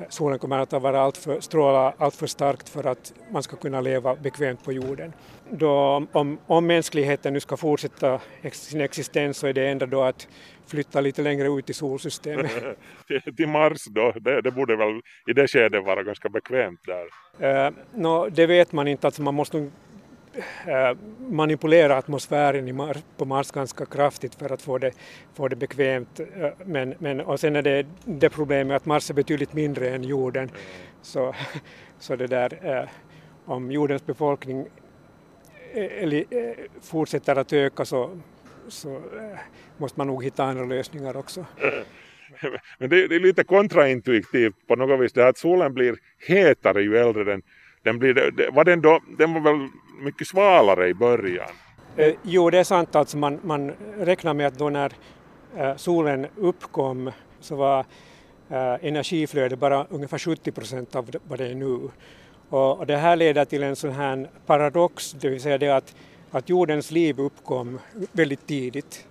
Solen 0.08 0.38
kommer 0.38 0.58
att 0.58 0.72
vara 0.72 1.00
alltför, 1.00 1.40
stråla 1.40 1.94
alltför 1.98 2.26
starkt 2.26 2.68
för 2.68 2.86
att 2.86 3.12
man 3.30 3.42
ska 3.42 3.56
kunna 3.56 3.80
leva 3.80 4.14
bekvämt 4.16 4.64
på 4.64 4.72
jorden. 4.72 5.12
Då, 5.50 6.06
om, 6.12 6.38
om 6.46 6.66
mänskligheten 6.66 7.32
nu 7.32 7.40
ska 7.40 7.56
fortsätta 7.56 8.20
sin 8.52 8.80
existens 8.80 9.38
så 9.38 9.46
är 9.46 9.52
det 9.52 9.68
enda 9.68 9.86
då 9.86 10.02
att 10.02 10.28
flytta 10.66 11.00
lite 11.00 11.22
längre 11.22 11.48
ut 11.48 11.70
i 11.70 11.72
solsystemet. 11.72 12.52
till 13.36 13.48
Mars 13.48 13.84
då, 13.84 14.12
det, 14.20 14.40
det, 14.40 14.50
borde 14.50 14.76
väl 14.76 15.00
i 15.26 15.32
det 15.32 15.48
skedet 15.48 15.84
vara 15.84 16.02
ganska 16.02 16.28
bekvämt 16.28 16.80
där? 16.84 17.66
Uh, 17.66 17.74
no, 17.94 18.28
det 18.28 18.46
vet 18.46 18.72
man 18.72 18.88
inte, 18.88 19.06
alltså 19.06 19.22
man 19.22 19.34
måste 19.34 19.58
Eh, 19.58 19.70
Eh, 20.66 20.96
manipulera 21.28 21.96
atmosfären 21.96 22.92
på 23.16 23.24
Mars 23.24 23.50
ganska 23.50 23.86
kraftigt 23.86 24.34
för 24.34 24.52
att 24.52 24.62
få 24.62 24.78
det, 24.78 24.92
få 25.34 25.48
det 25.48 25.56
bekvämt. 25.56 26.20
Eh, 26.20 26.50
men, 26.64 26.94
men, 26.98 27.20
och 27.20 27.40
sen 27.40 27.56
är 27.56 27.62
det 27.62 27.86
det 28.04 28.30
problemet 28.30 28.76
att 28.76 28.86
Mars 28.86 29.10
är 29.10 29.14
betydligt 29.14 29.52
mindre 29.52 29.88
än 29.88 30.04
jorden. 30.04 30.50
Så, 31.02 31.34
så 31.98 32.16
det 32.16 32.26
där, 32.26 32.58
eh, 32.62 32.88
om 33.44 33.70
jordens 33.70 34.06
befolkning 34.06 34.66
fortsätter 36.82 37.36
att 37.36 37.52
öka 37.52 37.84
så, 37.84 38.20
så 38.68 39.02
måste 39.76 40.00
man 40.00 40.06
nog 40.06 40.24
hitta 40.24 40.44
andra 40.44 40.64
lösningar 40.64 41.16
också. 41.16 41.44
Men 42.78 42.90
det, 42.90 43.08
det, 43.08 43.14
är 43.14 43.20
lite 43.20 43.44
kontraintuitivt 43.44 44.66
på 44.66 44.76
något 44.76 45.00
vis 45.00 45.12
det 45.12 45.22
här 45.22 45.28
att 45.28 45.38
solen 45.38 45.74
blir 45.74 45.96
hetare 46.28 46.82
ju 46.82 46.96
äldre 46.96 47.24
den, 47.24 47.42
den 47.86 47.98
blir. 47.98 48.50
Var 48.50 48.64
den, 48.64 48.80
då, 48.80 49.00
den 49.18 49.34
var 49.34 49.40
väl 49.40 49.68
mycket 50.00 50.26
svalare 50.28 50.88
i 50.88 50.94
början. 50.94 51.50
Eh, 51.96 52.14
jo, 52.22 52.50
det 52.50 52.58
är 52.58 52.64
sant. 52.64 52.96
Alltså 52.96 53.16
man, 53.16 53.40
man 53.42 53.72
räknar 53.98 54.34
med 54.34 54.46
att 54.46 54.58
då 54.58 54.70
när 54.70 54.92
eh, 55.56 55.76
solen 55.76 56.26
uppkom 56.36 57.10
så 57.40 57.56
var 57.56 57.78
eh, 58.50 58.74
energiflödet 58.82 59.58
bara 59.58 59.86
ungefär 59.90 60.18
70 60.18 60.52
procent 60.52 60.96
av 60.96 61.10
vad 61.28 61.38
det 61.38 61.46
är 61.46 61.54
nu. 61.54 61.90
Och, 62.48 62.78
och, 62.78 62.86
det 62.86 62.96
här 62.96 63.16
leder 63.16 63.44
till 63.44 63.62
en 63.62 63.76
sån 63.76 63.92
här 63.92 64.30
paradox, 64.46 65.12
det 65.12 65.28
vill 65.28 65.40
säga 65.40 65.58
det 65.58 65.70
att, 65.70 65.96
att 66.30 66.48
jordens 66.48 66.90
liv 66.90 67.20
uppkom 67.20 67.78
väldigt 68.12 68.46
tidigt. 68.46 69.06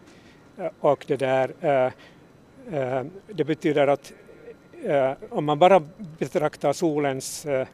Eh, 0.58 0.68
och 0.80 1.06
det 1.08 1.18
där 1.18 1.52
eh, 1.62 1.92
eh, 2.80 3.06
det 3.28 3.44
betyder 3.44 3.88
att 3.88 4.14
eh, 4.84 5.12
om 5.30 5.46
man 5.46 5.60
bara 5.60 5.82
betraktar 6.20 6.74
solens 6.74 7.46
eh, 7.46 7.68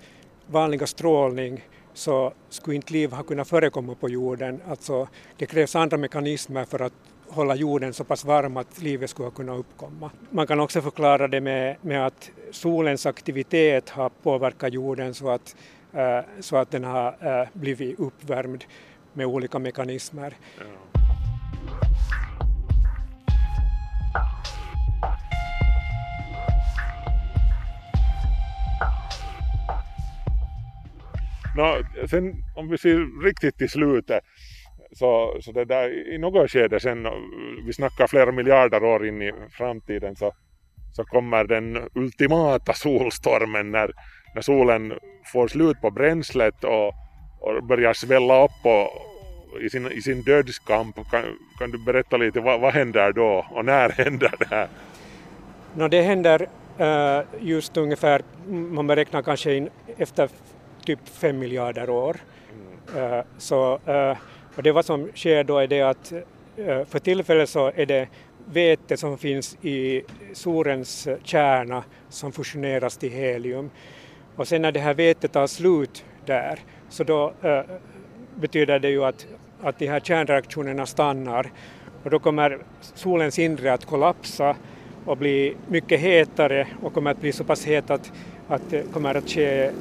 vanliga 0.52 0.88
strålning 0.88 1.62
så 1.94 2.34
skulle 2.50 2.76
inte 2.76 2.94
liv 2.94 3.12
ha 3.12 3.24
kunnat 3.24 3.48
förekomma 3.48 3.96
på 3.96 4.10
jorden. 4.10 4.62
Alltså, 4.68 5.08
det 5.38 5.46
krävs 5.46 5.76
andra 5.76 5.98
mekanismer 5.98 6.66
för 6.66 6.80
att 6.80 6.94
hålla 7.28 7.56
jorden 7.56 7.94
så 7.94 8.04
pass 8.04 8.26
varm 8.26 8.58
att 8.58 8.82
livet 8.82 9.10
skulle 9.10 9.26
ha 9.26 9.32
kunnat 9.32 9.60
uppkomma. 9.60 10.12
Man 10.30 10.48
kan 10.48 10.60
också 10.60 10.82
förklara 10.82 11.28
det 11.28 11.42
med, 11.42 11.76
med 11.82 12.06
att 12.06 12.32
solens 12.52 13.06
aktivitet 13.06 13.90
har 13.90 14.10
påverkat 14.10 14.74
jorden 14.74 15.14
så 15.14 15.30
att, 15.30 15.56
äh, 15.94 16.20
så 16.40 16.58
att 16.58 16.72
den 16.72 16.84
har 16.84 17.42
äh, 17.42 17.48
blivit 17.54 18.00
uppvärmd 18.00 18.66
med 19.14 19.26
olika 19.26 19.60
mekanismer. 19.60 20.34
Ja. 20.58 20.91
No, 31.58 31.84
sen 32.08 32.34
om 32.56 32.70
vi 32.70 32.78
ser 32.78 33.24
riktigt 33.24 33.58
till 33.58 33.70
slutet 33.70 34.24
så, 34.92 35.38
så 35.42 35.52
det 35.52 35.66
där, 35.66 36.14
i 36.14 36.18
något 36.18 36.52
skede 36.52 36.80
sen, 36.80 37.08
vi 37.66 37.74
snackar 37.74 38.08
flera 38.08 38.32
miljarder 38.32 38.84
år 38.84 39.08
in 39.08 39.22
i 39.22 39.32
framtiden 39.52 40.16
så, 40.16 40.34
så 40.94 41.04
kommer 41.04 41.44
den 41.44 41.90
ultimata 41.96 42.74
solstormen 42.74 43.72
när, 43.72 43.92
när 44.36 44.42
solen 44.42 44.94
får 45.34 45.48
slut 45.48 45.82
på 45.82 45.92
bränslet 45.92 46.64
och, 46.64 46.88
och 47.40 47.64
börjar 47.64 47.94
svälla 47.94 48.44
upp 48.44 48.66
och, 48.66 49.62
i, 49.62 49.70
sin, 49.70 49.92
i 49.92 50.02
sin 50.02 50.22
dödskamp. 50.22 50.96
Kan, 50.96 51.24
kan 51.60 51.72
du 51.72 51.86
berätta 51.86 52.18
lite 52.18 52.40
vad, 52.40 52.62
vad 52.62 52.74
händer 52.74 53.12
då 53.12 53.46
och 53.52 53.66
när 53.66 53.90
händer 54.04 54.34
det 54.40 54.48
här? 54.50 54.68
No, 55.76 55.88
det 55.88 56.02
händer 56.02 56.48
uh, 56.80 57.24
just 57.40 57.78
ungefär, 57.78 58.22
man 58.48 58.88
beräknar 58.88 59.22
kanske 59.22 59.54
in, 59.54 59.70
efter 59.98 60.30
typ 60.86 61.00
fem 61.10 61.40
miljarder 61.40 61.90
år. 61.90 62.18
Mm. 62.96 63.24
Så, 63.38 63.80
eh, 63.86 64.18
och 64.56 64.64
det 64.64 64.72
vad 64.72 64.86
som 64.86 65.10
sker 65.16 65.44
då 65.44 65.58
är 65.58 65.68
det 65.68 65.82
att 65.82 66.12
eh, 66.58 66.86
för 66.86 67.00
tillfället 67.00 67.50
så 67.50 67.72
är 67.76 67.86
det 67.86 68.08
vete 68.46 68.98
som 68.98 69.18
finns 69.18 69.58
i 69.62 70.04
solens 70.34 71.08
kärna 71.24 71.84
som 72.10 72.32
fusioneras 72.32 72.98
till 72.98 73.12
helium. 73.12 73.70
Och 74.36 74.48
sen 74.48 74.62
när 74.62 74.72
det 74.72 74.80
här 74.80 74.94
vetet 74.94 75.32
tar 75.32 75.48
slut 75.48 76.06
där 76.26 76.60
så 76.90 77.04
då 77.04 77.34
betyder 78.36 78.80
det 78.80 78.90
ju 78.90 79.04
att, 79.04 79.28
att 79.62 79.80
de 79.80 79.88
här 79.88 80.00
kärnreaktionerna 80.00 80.86
stannar 80.86 81.52
och 82.04 82.10
då 82.10 82.20
kommer 82.20 82.58
solens 82.82 83.40
inre 83.40 83.74
att 83.74 83.86
kollapsa 83.86 84.56
och 85.06 85.18
bli 85.18 85.56
mycket 85.68 86.00
hetare 86.00 86.68
och 86.82 86.94
kommer 86.94 87.12
att 87.12 87.22
bli 87.22 87.32
så 87.32 87.44
pass 87.44 87.66
het 87.66 87.90
att, 87.90 88.12
att 88.48 88.62
det 88.70 88.94
kommer 88.94 89.16
att 89.16 89.30
ske 89.30 89.72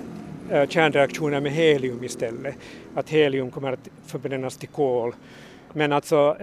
kärnreaktioner 0.69 1.41
med 1.41 1.53
helium 1.53 2.05
istället. 2.05 2.55
Att 2.95 3.11
helium 3.11 3.51
kommer 3.51 3.73
att 3.73 3.89
förbrännas 4.07 4.57
till 4.57 4.69
kol. 4.69 5.15
Men 5.73 5.93
alltså 5.93 6.37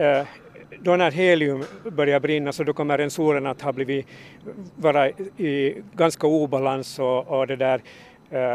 då 0.79 0.95
när 0.95 1.11
helium 1.11 1.63
börjar 1.91 2.19
brinna 2.19 2.51
så 2.51 2.63
då 2.63 2.73
kommer 2.73 2.97
den 2.97 3.11
solen 3.11 3.45
att 3.45 3.61
ha 3.61 3.71
blivit 3.71 4.07
vara 4.75 5.09
i 5.37 5.75
ganska 5.93 6.27
obalans 6.27 6.99
och, 6.99 7.27
och 7.27 7.47
det 7.47 7.55
där, 7.55 7.81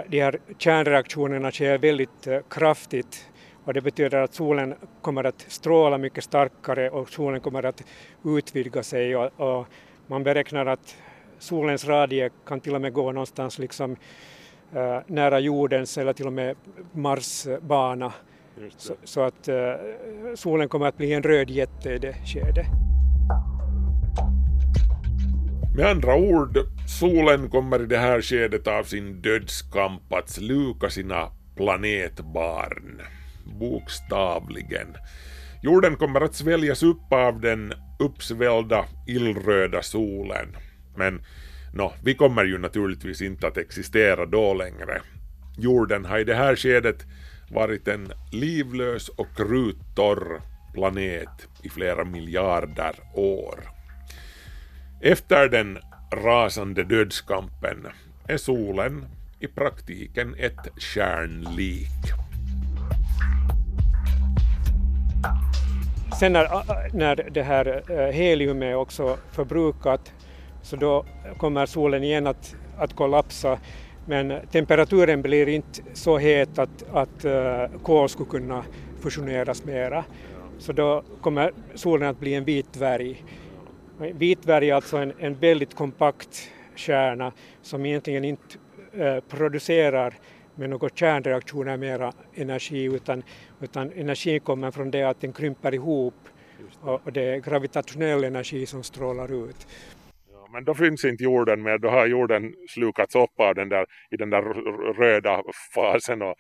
de 0.09 0.21
här 0.21 0.39
kärnreaktionerna 0.59 1.51
sker 1.51 1.79
väldigt 1.79 2.29
kraftigt 2.51 3.29
och 3.65 3.75
det 3.75 3.81
betyder 3.81 4.19
att 4.19 4.35
solen 4.35 4.75
kommer 5.01 5.25
att 5.25 5.45
stråla 5.49 5.99
mycket 5.99 6.25
starkare 6.25 6.91
och 6.91 7.11
solen 7.11 7.41
kommer 7.41 7.63
att 7.63 7.83
utvidga 8.25 8.83
sig 8.83 9.17
och, 9.17 9.41
och 9.41 9.67
man 10.07 10.23
beräknar 10.23 10.67
att 10.67 10.97
solens 11.39 11.85
radie 11.85 12.31
kan 12.47 12.61
till 12.61 12.75
och 12.75 12.81
med 12.81 12.93
gå 12.93 13.13
någonstans 13.13 13.59
liksom 13.59 13.97
nära 15.07 15.41
jordens 15.41 15.99
eller 15.99 16.13
till 16.13 16.27
och 16.27 16.33
med 16.33 16.57
Mars 16.93 17.47
bana. 17.61 18.13
Så, 18.77 18.95
så, 19.05 19.21
att 19.21 19.49
uh, 19.49 19.55
solen 20.35 20.69
kommer 20.69 20.87
att 20.87 20.97
bli 20.97 21.13
en 21.13 21.23
röd 21.23 21.51
jätte 21.51 21.91
i 21.91 21.99
det 21.99 22.15
skedet. 22.25 22.67
Med 25.77 25.87
andra 25.87 26.17
ord, 26.17 26.59
solen 27.01 27.51
kommer 27.51 27.83
i 27.83 27.87
det 27.87 27.99
här 27.99 28.21
skedet 28.21 28.67
av 28.67 28.85
sin 28.85 29.23
dödskamp 29.23 30.13
att 30.13 30.31
sluka 30.31 30.91
sina 30.91 31.31
planetbarn. 31.57 33.01
Bokstavligen. 33.61 34.97
Jorden 35.63 35.97
kommer 35.97 36.21
att 36.21 36.35
sväljas 36.35 36.83
upp 36.83 37.13
av 37.13 37.41
den 37.41 37.73
uppsvällda 37.99 38.85
illröda 39.07 39.83
solen. 39.83 40.57
Men 40.97 41.23
Nå, 41.75 41.93
vi 42.03 42.15
kommer 42.15 42.45
ju 42.45 42.59
naturligtvis 42.59 43.23
inte 43.23 43.47
att 43.47 43.57
existera 43.57 44.27
då 44.27 44.55
längre. 44.55 45.01
Jorden 45.59 46.05
har 46.05 46.19
i 46.19 46.25
det 46.25 46.35
här 46.35 46.57
skedet 46.57 47.07
varit 47.51 47.89
en 47.89 48.13
livlös 48.33 49.09
och 49.09 49.37
kruttorr 49.37 50.43
planet 50.75 51.49
i 51.63 51.69
flera 51.69 52.05
miljarder 52.05 52.95
år. 53.15 53.61
Efter 55.01 55.49
den 55.49 55.79
rasande 56.13 56.85
dödskampen 56.85 57.87
är 58.27 58.37
solen 58.37 59.07
i 59.41 59.47
praktiken 59.47 60.35
ett 60.39 60.69
kärnlik. 60.79 62.13
Sen 66.21 66.33
när, 66.33 66.97
när 66.97 67.29
det 67.31 67.43
här 67.43 67.83
eh, 67.91 68.15
heliumet 68.15 68.77
också 68.77 69.19
förbrukat 69.31 70.13
så 70.63 70.77
då 70.77 71.05
kommer 71.37 71.67
solen 71.67 72.05
igen 72.05 72.27
att, 72.27 72.55
att 72.79 72.97
kollapsa 72.97 73.59
men 74.07 74.47
temperaturen 74.53 75.23
blir 75.23 75.49
inte 75.49 75.83
så 75.93 76.19
het 76.19 76.59
att, 76.59 76.85
att 76.93 77.25
uh, 77.25 77.79
kol 77.83 78.09
skulle 78.09 78.31
kunna 78.31 78.65
fusioneras 79.01 79.65
mera. 79.65 80.05
Så 80.59 80.73
då 80.73 81.03
kommer 81.21 81.53
solen 81.75 82.09
att 82.09 82.21
bli 82.21 82.35
en 82.35 82.45
vit 82.45 82.73
dvärg. 82.73 83.25
Vit 83.99 84.43
dvärg 84.43 84.71
är 84.71 84.75
alltså 84.75 84.97
en, 84.97 85.13
en 85.19 85.35
väldigt 85.35 85.75
kompakt 85.75 86.51
kärna 86.75 87.33
som 87.63 87.87
egentligen 87.87 88.25
inte 88.25 88.59
uh, 88.99 89.21
producerar 89.21 90.15
med 90.55 90.71
några 90.71 90.89
kärnreaktioner 90.89 91.77
mera 91.77 92.13
energi 92.35 92.85
utan, 92.85 93.23
utan 93.61 93.93
energin 93.93 94.41
kommer 94.41 94.71
från 94.71 94.91
det 94.91 95.03
att 95.03 95.21
den 95.21 95.33
krymper 95.33 95.75
ihop 95.75 96.15
och, 96.81 97.01
och 97.05 97.13
det 97.13 97.23
är 97.23 97.39
gravitationell 97.39 98.25
energi 98.25 98.67
som 98.67 98.83
strålar 98.83 99.49
ut 99.49 99.67
men 100.53 100.65
då 100.65 100.75
finns 100.75 101.05
inte 101.05 101.25
jorden 101.25 101.63
mer, 101.63 101.79
då 101.79 101.89
har 101.89 102.07
jorden 102.07 102.55
slukats 102.69 103.15
upp 103.15 103.41
av 103.41 103.55
den 103.55 103.69
där, 103.69 103.87
i 104.11 104.17
den 104.17 104.31
där 104.31 104.43
röda 104.93 105.43
fasen 105.75 106.23
och, 106.23 106.35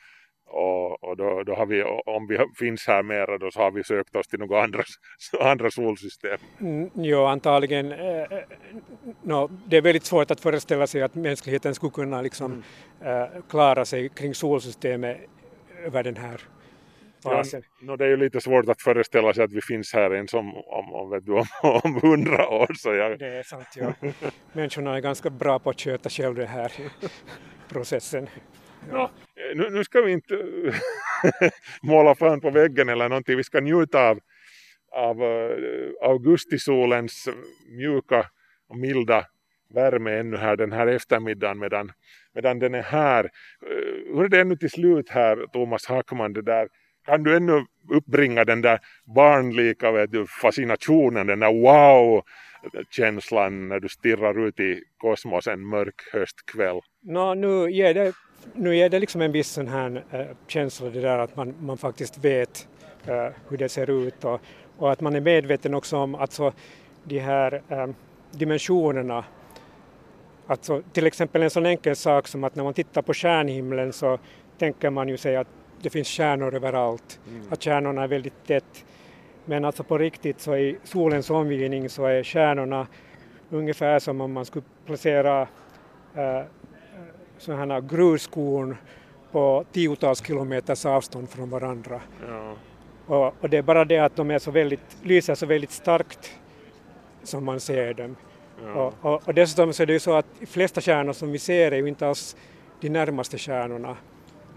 och, 0.46 1.04
och 1.04 1.16
då, 1.16 1.42
då, 1.42 1.54
har 1.54 1.66
vi, 1.66 1.82
om 2.06 2.26
vi 2.28 2.38
finns 2.58 2.86
här 2.86 3.02
mera 3.02 3.38
då 3.38 3.50
så 3.50 3.60
har 3.60 3.70
vi 3.70 3.84
sökt 3.84 4.16
oss 4.16 4.28
till 4.28 4.38
några 4.38 4.62
andra, 4.62 4.82
andra 5.40 5.70
solsystem. 5.70 6.38
Mm, 6.60 6.90
jo, 6.94 7.24
antagligen. 7.24 7.92
Eh, 7.92 8.26
no, 9.22 9.50
det 9.66 9.76
är 9.76 9.82
väldigt 9.82 10.04
svårt 10.04 10.30
att 10.30 10.40
föreställa 10.40 10.86
sig 10.86 11.02
att 11.02 11.14
mänskligheten 11.14 11.74
skulle 11.74 11.92
kunna 11.92 12.22
liksom, 12.22 12.62
mm. 13.00 13.22
eh, 13.22 13.28
klara 13.48 13.84
sig 13.84 14.08
kring 14.08 14.34
solsystemet 14.34 15.18
över 15.84 16.02
den 16.02 16.16
här 16.16 16.40
fasen. 17.22 17.62
Ja, 17.80 17.86
no, 17.86 17.96
det 17.96 18.04
är 18.04 18.08
ju 18.08 18.16
lite 18.16 18.40
svårt 18.40 18.68
att 18.68 18.82
föreställa 18.82 19.34
sig 19.34 19.44
att 19.44 19.52
vi 19.52 19.60
finns 19.60 19.92
här 19.92 20.14
ens 20.14 20.34
om, 20.34 20.56
om, 20.56 20.94
om, 20.94 21.10
vet 21.10 21.26
du, 21.26 21.32
om, 21.32 21.46
om 21.62 22.00
hundra 22.02 22.48
år. 22.48 22.74
Så 22.74 22.94
jag... 22.94 23.18
Det 23.18 23.26
är 23.26 23.42
sant, 23.42 23.68
ja. 23.76 23.92
Människorna 24.52 24.96
är 24.96 25.00
ganska 25.00 25.30
bra 25.30 25.58
på 25.58 25.70
att 25.70 25.80
sköta 25.80 26.08
själv 26.08 26.34
den 26.34 26.48
här 26.48 26.72
processen. 27.68 28.28
Ja. 28.90 29.10
Nu, 29.54 29.70
nu, 29.70 29.84
ska 29.84 30.00
vi 30.00 30.12
inte 30.12 30.34
måla 31.82 32.14
fan 32.14 32.40
på 32.40 32.50
väggen 32.50 32.88
eller 32.88 33.08
någonting, 33.08 33.36
vi 33.36 33.44
ska 33.44 33.60
njuta 33.60 34.08
av, 34.08 34.18
av 34.92 35.22
uh, 35.22 35.56
augustisolens 36.02 37.28
mjuka 37.76 38.26
och 38.68 38.76
milda 38.78 39.26
värme 39.74 40.18
ännu 40.18 40.36
här 40.36 40.56
den 40.56 40.72
här 40.72 40.86
eftermiddagen 40.86 41.58
medan, 41.58 41.92
medan 42.34 42.58
den 42.58 42.74
är 42.74 42.82
här. 42.82 43.24
Uh, 43.24 44.16
hur 44.16 44.24
är 44.24 44.28
det 44.28 44.40
ännu 44.40 44.56
till 44.56 44.70
slut 44.70 45.08
här 45.08 45.46
Thomas 45.52 45.86
Hackman, 45.86 46.32
det 46.32 46.42
där 46.42 46.68
kan 47.04 47.22
du 47.22 47.36
ännu 47.36 47.64
uppbringa 47.90 48.44
den 48.44 48.62
där 48.62 48.78
barnlika 49.04 49.90
vet 49.90 50.12
du, 50.12 50.26
fascinationen, 50.26 51.26
den 51.26 51.40
där 51.40 51.52
wow 51.62 52.22
känslan 52.90 53.68
när 53.68 53.80
du 53.80 53.88
stirrar 53.88 54.46
ut 54.48 54.60
i 54.60 54.82
kosmos 54.96 55.46
en 55.46 55.66
mörk 55.66 55.94
höstkväll? 56.12 56.80
No, 57.02 57.34
nu 57.34 57.70
ger 57.70 57.94
det, 57.94 58.12
nu 58.54 58.76
ger 58.76 58.88
det 58.88 58.98
liksom 58.98 59.20
en 59.20 59.32
viss 59.32 59.48
sån 59.48 59.68
här 59.68 60.04
äh, 60.10 60.26
känsla 60.46 60.90
det 60.90 61.00
där 61.00 61.18
att 61.18 61.36
man, 61.36 61.54
man 61.60 61.78
faktiskt 61.78 62.24
vet 62.24 62.68
äh, 63.06 63.28
hur 63.48 63.56
det 63.56 63.68
ser 63.68 63.90
ut 63.90 64.24
och, 64.24 64.40
och, 64.76 64.92
att 64.92 65.00
man 65.00 65.14
är 65.14 65.20
medveten 65.20 65.74
också 65.74 65.96
om 65.96 66.14
alltså, 66.14 66.52
de 67.04 67.18
här 67.18 67.62
äh, 67.68 67.86
dimensionerna 68.30 69.24
Alltså, 70.46 70.82
till 70.92 71.06
exempel 71.06 71.42
en 71.42 71.50
sån 71.50 71.66
enkel 71.66 71.96
sak 71.96 72.28
som 72.28 72.44
att 72.44 72.54
när 72.54 72.64
man 72.64 72.74
tittar 72.74 73.02
på 73.02 73.14
stjärnhimlen 73.14 73.92
så 73.92 74.18
tänker 74.58 74.90
man 74.90 75.08
ju 75.08 75.16
sig 75.16 75.36
att 75.36 75.48
det 75.82 75.90
finns 75.90 76.08
stjärnor 76.08 76.54
överallt, 76.54 77.20
mm. 77.28 77.46
att 77.50 77.64
stjärnorna 77.64 78.02
är 78.02 78.08
väldigt 78.08 78.46
tätt. 78.46 78.84
Men 79.44 79.64
alltså 79.64 79.84
på 79.84 79.98
riktigt 79.98 80.40
så 80.40 80.56
i 80.56 80.78
solens 80.84 81.30
omgivning 81.30 81.88
så 81.88 82.06
är 82.06 82.22
stjärnorna 82.22 82.86
ungefär 83.50 83.98
som 83.98 84.20
om 84.20 84.32
man 84.32 84.44
skulle 84.44 84.64
placera 84.86 85.40
äh, 86.14 86.42
sådana 87.38 87.74
här 87.74 87.80
gruskorn 87.80 88.76
på 89.32 89.64
tiotals 89.72 90.26
kilometers 90.26 90.86
avstånd 90.86 91.30
från 91.30 91.50
varandra. 91.50 92.00
Ja. 92.28 92.54
Och, 93.06 93.34
och, 93.40 93.50
det 93.50 93.56
är 93.56 93.62
bara 93.62 93.84
det 93.84 93.98
att 93.98 94.16
de 94.16 94.30
är 94.30 94.38
så 94.38 94.50
väldigt, 94.50 94.96
lyser 95.02 95.34
så 95.34 95.46
väldigt 95.46 95.70
starkt 95.70 96.32
som 97.22 97.44
man 97.44 97.60
ser 97.60 97.94
dem. 97.94 98.16
Ja. 98.64 98.72
Och, 98.72 99.12
och, 99.12 99.28
och 99.28 99.34
dessutom 99.34 99.72
så 99.72 99.82
är 99.82 99.86
det 99.86 99.92
ju 99.92 99.98
så 99.98 100.14
att 100.14 100.26
de 100.40 100.46
flesta 100.46 100.80
stjärnor 100.80 101.12
som 101.12 101.32
vi 101.32 101.38
ser 101.38 101.72
är 101.72 101.76
ju 101.76 101.88
inte 101.88 102.08
alls 102.08 102.36
de 102.80 102.88
närmaste 102.88 103.38
stjärnorna 103.38 103.96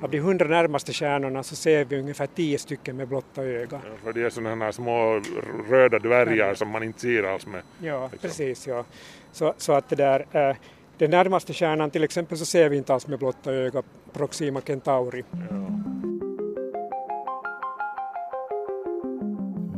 av 0.02 0.12
de 0.12 0.20
hundra 0.20 0.48
närmaste 0.48 0.94
stjärnorna 0.94 1.44
så 1.44 1.56
ser 1.56 1.86
vi 1.86 2.00
ungefär 2.00 2.28
tio 2.28 2.58
stycken 2.58 2.98
med 2.98 3.08
blotta 3.08 3.44
öga. 3.44 3.82
Ja, 3.84 3.90
för 4.04 4.14
det 4.14 4.22
är 4.22 4.30
sådana 4.30 4.66
här 4.66 4.72
små 4.72 5.22
röda 5.70 6.00
dvärgar 6.00 6.54
som 6.54 6.70
man 6.70 6.84
inte 6.84 7.00
ser 7.00 7.24
alls 7.24 7.48
med. 7.48 7.62
Ja, 7.82 8.10
liksom. 8.12 8.30
precis. 8.30 8.68
Ja. 8.68 8.86
Så, 9.32 9.54
så 9.58 9.74
att 9.74 9.90
det 9.90 9.96
där, 9.96 10.26
äh, 10.32 10.56
den 10.98 11.12
närmaste 11.12 11.54
stjärnan 11.54 11.92
till 11.92 12.04
exempel 12.04 12.38
så 12.38 12.46
ser 12.46 12.70
vi 12.70 12.78
inte 12.78 12.94
alls 12.94 13.08
med 13.08 13.20
blotta 13.20 13.52
öga, 13.52 13.84
Proxima 14.14 14.62
Centauri. 14.62 15.24
Ja. 15.32 15.76